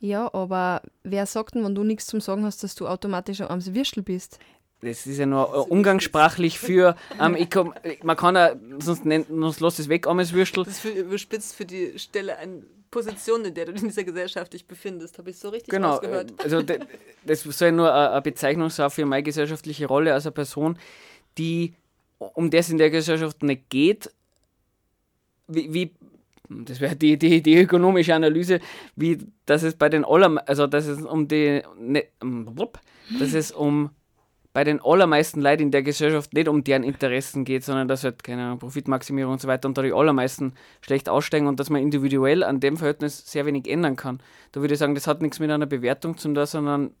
[0.04, 3.46] Ja, aber wer sagt denn, wenn du nichts zum Sagen hast, dass du automatisch ein
[3.46, 4.38] armes Würstel bist?
[4.82, 9.28] Das ist ja nur äh, umgangssprachlich für, ähm, ich komm, man kann ja, sonst, nennt,
[9.28, 10.64] sonst lass es weg, armes Würstel.
[10.64, 14.52] Das ist für, überspitzt für die Stelle an Position, in der du in dieser Gesellschaft
[14.52, 15.16] dich befindest.
[15.16, 16.80] Habe ich so richtig Genau, äh, also de,
[17.24, 20.78] das soll nur eine eine Bezeichnung sein für meine gesellschaftliche Rolle als eine Person,
[21.38, 21.72] die,
[22.18, 24.10] um das in der Gesellschaft nicht geht,
[25.48, 25.94] wie, wie
[26.48, 28.60] das wäre die, die, die ökonomische Analyse,
[28.96, 32.04] wie dass es bei den aller, also dass es um die, ne,
[33.18, 33.90] dass es um
[34.54, 38.22] bei den allermeisten Leuten in der Gesellschaft nicht um deren Interessen geht, sondern dass halt
[38.22, 42.44] keine Profitmaximierung und so weiter und da die allermeisten schlecht aussteigen und dass man individuell
[42.44, 44.20] an dem Verhältnis sehr wenig ändern kann.
[44.52, 46.92] Da würde ich sagen, das hat nichts mit einer Bewertung zu tun, sondern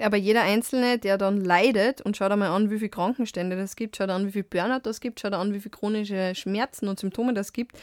[0.00, 3.96] Aber jeder Einzelne, der dann leidet und schaut einmal an, wie viele Krankenstände das gibt,
[3.96, 7.34] schaut an, wie viel Burnout das gibt, schaut an, wie viele chronische Schmerzen und Symptome
[7.34, 7.76] das gibt.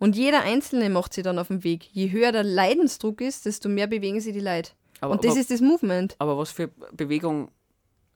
[0.00, 1.84] Und jeder Einzelne macht sie dann auf den Weg.
[1.92, 4.72] Je höher der Leidensdruck ist, desto mehr bewegen sie die Leute.
[5.00, 6.16] Aber- und das aber- ist das Movement.
[6.18, 7.50] aber was für Bewegung,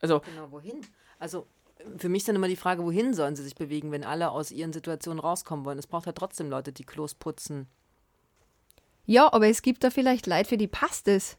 [0.01, 0.81] also Genau, wohin?
[1.21, 1.47] Also
[1.99, 4.51] für mich ist dann immer die Frage, wohin sollen sie sich bewegen, wenn alle aus
[4.51, 5.79] ihren Situationen rauskommen wollen?
[5.79, 7.67] Es braucht halt trotzdem Leute, die Klos putzen.
[9.07, 11.37] Ja, aber es gibt da vielleicht Leute, für die passt es.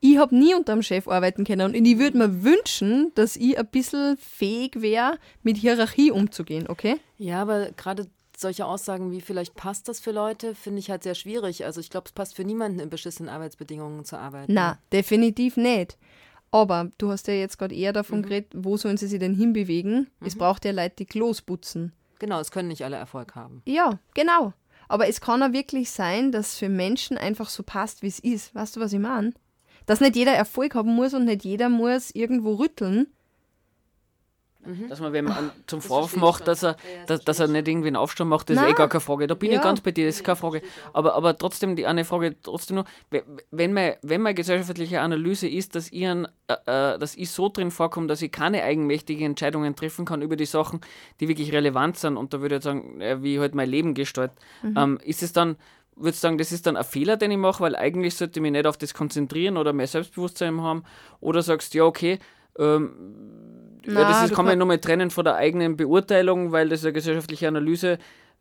[0.00, 3.56] Ich habe nie unter dem Chef arbeiten können und ich würde mir wünschen, dass ich
[3.58, 6.96] ein bisschen fähig wäre, mit Hierarchie umzugehen, okay?
[7.18, 8.06] Ja, aber gerade
[8.42, 11.64] solche Aussagen wie vielleicht passt das für Leute, finde ich halt sehr schwierig.
[11.64, 14.52] Also ich glaube, es passt für niemanden in beschissenen Arbeitsbedingungen zu arbeiten.
[14.52, 15.96] Na, definitiv nicht.
[16.50, 20.10] Aber du hast ja jetzt gerade eher davon geredet, wo sollen sie sich denn hinbewegen?
[20.20, 21.92] Es braucht ja Leute, die Klos putzen.
[22.18, 23.62] Genau, es können nicht alle Erfolg haben.
[23.64, 24.52] Ja, genau.
[24.86, 28.54] Aber es kann auch wirklich sein, dass für Menschen einfach so passt, wie es ist.
[28.54, 29.32] Weißt du, was ich meine?
[29.86, 33.06] Dass nicht jeder Erfolg haben muss und nicht jeder muss irgendwo rütteln.
[34.88, 37.40] Dass man wem an- zum Das Vorwurf macht, dass er, Ja, ja, das dass, dass
[37.40, 38.70] er nicht irgendwie einen Aufstand macht, das ist Nein.
[38.72, 39.26] eh gar keine Frage.
[39.26, 39.56] Da bin Ja.
[39.56, 40.62] ich ganz bei dir, das ist keine Frage.
[40.92, 45.48] Aber, aber trotzdem, die eine Frage, trotzdem nur, we- wenn meine, wenn meine gesellschaftliche Analyse
[45.48, 46.54] ist, dass ich, ein, äh,
[46.94, 50.46] äh, dass ich so drin vorkomme, dass ich keine eigenmächtigen Entscheidungen treffen kann über die
[50.46, 50.80] Sachen,
[51.20, 54.34] die wirklich relevant sind, und da würde ich sagen, wie ich halt mein Leben gestalte,
[54.76, 55.56] ähm, ist es dann,
[55.96, 58.42] würde ich sagen, das ist dann ein Fehler, den ich mache, weil eigentlich sollte ich
[58.42, 60.84] mich nicht auf das konzentrieren oder mehr Selbstbewusstsein haben,
[61.20, 62.18] oder sagst, ja, okay,
[62.58, 62.92] ähm,
[63.86, 66.68] ja, Na, das ist, kann man kann- nur mal trennen von der eigenen Beurteilung, weil
[66.68, 67.92] das ist eine gesellschaftliche Analyse.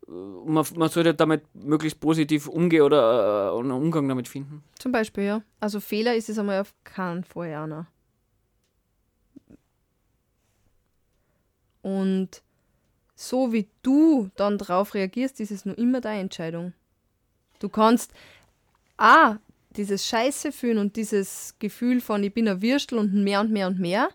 [0.07, 4.63] äh, Man, man sollte damit möglichst positiv umgehen oder äh, einen Umgang damit finden.
[4.79, 5.41] Zum Beispiel, ja.
[5.59, 7.87] Also Fehler ist es einmal auf keinen Fall einer.
[11.81, 12.41] Und
[13.15, 16.73] so wie du dann drauf reagierst, ist es nur immer deine Entscheidung.
[17.59, 18.11] Du kannst
[18.97, 19.37] A,
[19.75, 23.67] dieses Scheiße fühlen und dieses Gefühl von ich bin ein Würstel und mehr und mehr
[23.67, 24.09] und mehr,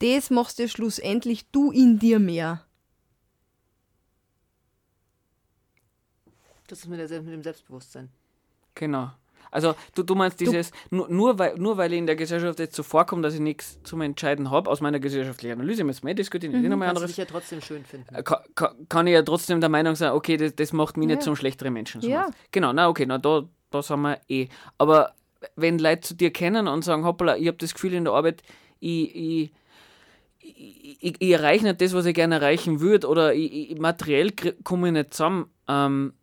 [0.00, 2.62] das machst dir schlussendlich du in dir mehr.
[6.68, 8.08] Das ist mit, der, mit dem Selbstbewusstsein.
[8.74, 9.10] Genau.
[9.52, 12.74] Also du, du meinst dieses, nur, nur, weil, nur weil ich in der Gesellschaft jetzt
[12.74, 16.14] so vorkomme, dass ich nichts zum Entscheiden habe, aus meiner gesellschaftlichen Analyse, müssen wir eh
[16.14, 16.68] diskutieren, Mhm.
[16.68, 18.12] nochmal Kannst du anderes, dich ja trotzdem schön finden.
[18.14, 21.08] äh, kann, kann, kann ich ja trotzdem der Meinung sein, okay, das, das macht mich
[21.08, 21.14] Ja.
[21.14, 22.00] nicht zum schlechteren Menschen.
[22.00, 22.26] So Ja.
[22.26, 22.32] du.
[22.50, 24.48] Genau, na okay, na da, da sind wir eh.
[24.78, 25.14] Aber
[25.54, 28.42] wenn Leute zu dir kennen und sagen, hoppala, ich habe das Gefühl in der Arbeit,
[28.80, 29.52] ich, ich,
[30.48, 34.32] ich, ich, ich erreiche nicht das, was ich gerne erreichen würde, oder ich, ich, materiell
[34.64, 36.14] komme ich nicht zusammen, ähm,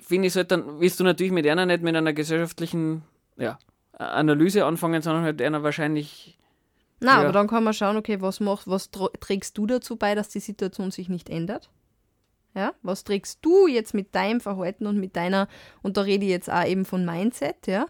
[0.00, 3.02] finde ich, sollte dann, willst du natürlich mit einer nicht mit einer gesellschaftlichen
[3.36, 3.58] ja,
[3.92, 6.38] Analyse anfangen, sondern halt einer wahrscheinlich.
[7.00, 7.20] Na, Ja.
[7.22, 10.28] aber dann kann man schauen, okay, was macht, was tr- trägst du dazu bei, dass
[10.28, 11.70] die Situation sich nicht ändert?
[12.54, 15.48] Ja, was trägst du jetzt mit deinem Verhalten und mit deiner,
[15.82, 17.86] und da rede ich jetzt auch eben von Mindset, ja,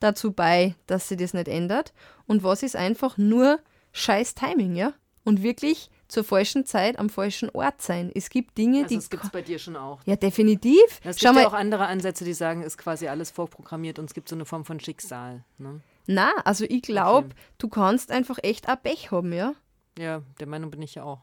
[0.00, 1.92] dazu bei, dass sie das nicht ändert?
[2.26, 3.60] Und was ist einfach nur
[3.92, 4.92] scheiß Timing, ja?
[5.24, 8.10] Und wirklich zur falschen Zeit am falschen Ort sein.
[8.14, 8.94] Es gibt Dinge, Also die.
[8.96, 10.00] das gibt es bei dir schon auch.
[10.06, 10.80] ja, definitiv.
[11.04, 14.06] Es Schau gibt mal, ja auch andere Ansätze, die sagen, ist quasi alles vorprogrammiert und
[14.06, 15.44] es gibt so eine Form von Schicksal.
[15.58, 15.80] Ne?
[16.06, 17.34] na, also ich glaube, Okay.
[17.58, 19.54] du kannst einfach echt auch Pech haben, ja?
[19.98, 21.20] Ja, der Meinung bin ich ja auch.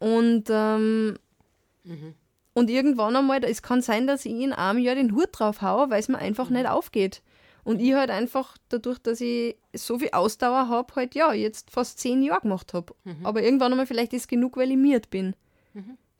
[0.00, 1.18] Und, ähm,
[1.84, 2.14] Mhm.
[2.54, 5.90] und irgendwann einmal, es kann sein, dass ich in einem Jahr den Hut drauf haue,
[5.90, 6.56] weil es mir einfach Mhm.
[6.56, 7.22] nicht aufgeht.
[7.64, 11.98] Und ich halt einfach, dadurch, dass ich so viel Ausdauer habe, halt ja, jetzt fast
[11.98, 12.94] zehn Jahre gemacht habe.
[13.04, 13.24] Mhm.
[13.24, 15.34] Aber irgendwann einmal vielleicht ist genug, weil ich miert bin.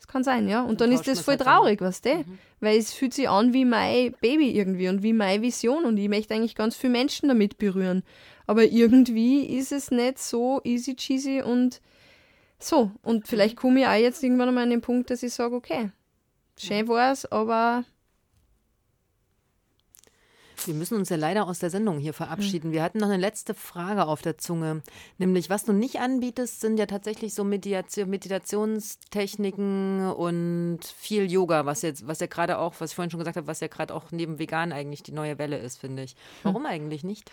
[0.04, 0.62] Das kann sein, ja.
[0.62, 2.24] Und Dann dann, ist das voll halt traurig, weißt du?
[2.60, 6.10] Weil es fühlt sich an wie mein Baby irgendwie und wie meine Vision und ich
[6.10, 8.02] möchte eigentlich ganz viele Menschen damit berühren.
[8.46, 11.80] Aber irgendwie ist es nicht so easy cheesy und
[12.58, 12.90] so.
[13.02, 15.90] Und vielleicht komme ich auch jetzt irgendwann einmal an den Punkt, dass ich sage, okay,
[16.58, 17.84] schön war's, aber
[20.66, 22.72] Wir müssen uns ja leider aus der Sendung hier verabschieden.
[22.72, 24.82] Wir hatten noch eine letzte Frage auf der Zunge.
[25.18, 31.82] Nämlich, was du nicht anbietest, sind ja tatsächlich so Meditation, Meditationstechniken und viel Yoga, was
[31.82, 34.10] jetzt, was ja gerade auch, was ich vorhin schon gesagt habe, was ja gerade auch
[34.10, 36.16] neben vegan eigentlich die neue Welle ist, finde ich.
[36.42, 37.30] Warum eigentlich nicht?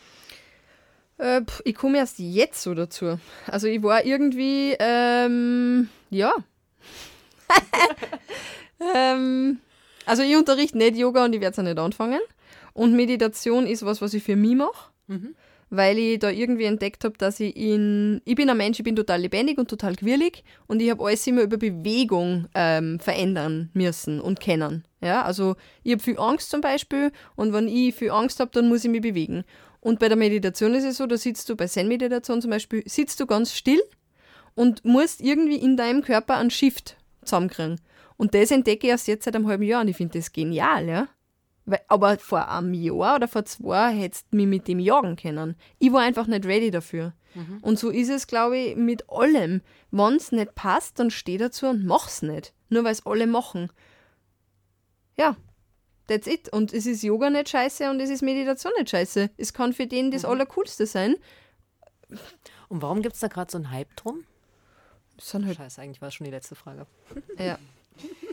[1.17, 3.17] Äh, ich komme erst jetzt so dazu.
[3.47, 6.33] Also ich war irgendwie, ähm, ja.
[8.95, 9.59] ähm,
[10.05, 12.21] also ich unterrichte nicht Yoga und ich werde es auch nicht anfangen.
[12.73, 14.91] Und Meditation ist was, was ich für mich mache.
[15.69, 18.21] Weil ich da irgendwie entdeckt habe, dass ich in.
[18.25, 21.25] Ich bin ein Mensch, ich bin total lebendig und total quirlig und ich habe alles
[21.27, 24.83] immer über Bewegung ähm, verändern müssen und kennen.
[25.01, 28.67] Ja, also ich habe viel Angst zum Beispiel und wenn ich viel Angst habe, dann
[28.67, 29.43] muss ich mich bewegen.
[29.79, 33.19] Und bei der Meditation ist es so, da sitzt du bei Zen-Meditation zum Beispiel, sitzt
[33.19, 33.81] du ganz still
[34.55, 37.81] und musst irgendwie in deinem Körper einen Shift zusammenkriegen.
[38.17, 40.87] Und das entdecke ich erst jetzt seit einem halben Jahr und ich finde das genial,
[40.87, 41.07] ja.
[41.87, 45.55] Aber vor einem Jahr oder vor zwei hättest du mich mit dem jagen können.
[45.79, 47.13] Ich war einfach nicht ready dafür.
[47.61, 49.61] Und so ist es, glaube ich, mit allem.
[49.91, 52.53] Wenn es nicht passt, dann steh dazu und mach's nicht.
[52.69, 53.71] Nur weil es alle machen.
[55.17, 55.37] Ja,
[56.07, 56.51] that's it.
[56.51, 59.29] Und es ist Yoga nicht scheiße und es ist Meditation nicht scheiße.
[59.37, 61.15] Es kann für den das Allercoolste sein.
[62.67, 64.25] Und warum gibt es da gerade so einen Hype drum?
[65.33, 66.87] Halt, Scheiße, eigentlich war es schon die letzte Frage.
[67.37, 67.57] ja.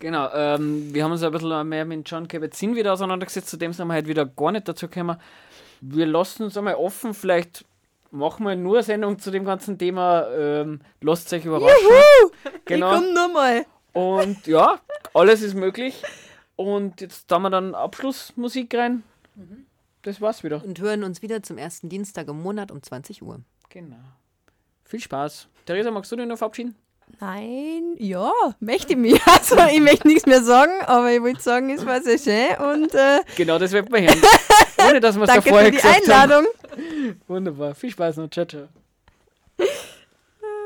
[0.00, 3.72] Genau, ähm, wir haben uns ein bisschen mehr mit John Kabat-Zinn wieder auseinandergesetzt, zu dem
[3.72, 5.18] sind wir halt wieder gar nicht dazu gekommen.
[5.82, 7.64] Wir lassen uns einmal offen, vielleicht
[8.10, 10.26] machen wir nur eine Sendung zu dem ganzen Thema.
[10.30, 11.76] Ähm, lasst euch überraschen.
[12.64, 12.92] Genau.
[12.92, 13.66] Ich komm nur mal.
[13.92, 14.80] Und ja,
[15.14, 16.02] alles ist möglich.
[16.56, 19.02] Und jetzt da wir dann Abschlussmusik rein.
[20.02, 20.62] Das war's wieder.
[20.64, 23.40] Und hören uns wieder zum ersten Dienstag im Monat um 20 Uhr.
[23.68, 23.96] Genau.
[24.84, 25.48] Viel Spaß.
[25.66, 26.74] Theresa, magst du dich noch verabschieden?
[27.18, 28.30] Nein, ja,
[28.60, 29.20] möchte ich mich.
[29.26, 32.94] Also, ich möchte nichts mehr sagen, aber ich wollte sagen, es war sehr schön und
[32.94, 34.20] äh, Genau, das wird man hören.
[34.88, 36.12] Ohne dass wir es da danke vorher für die gesagt haben.
[36.12, 36.46] Einladung.
[37.28, 37.74] Wunderbar.
[37.74, 38.30] Viel Spaß noch.
[38.30, 38.68] Ciao, ciao.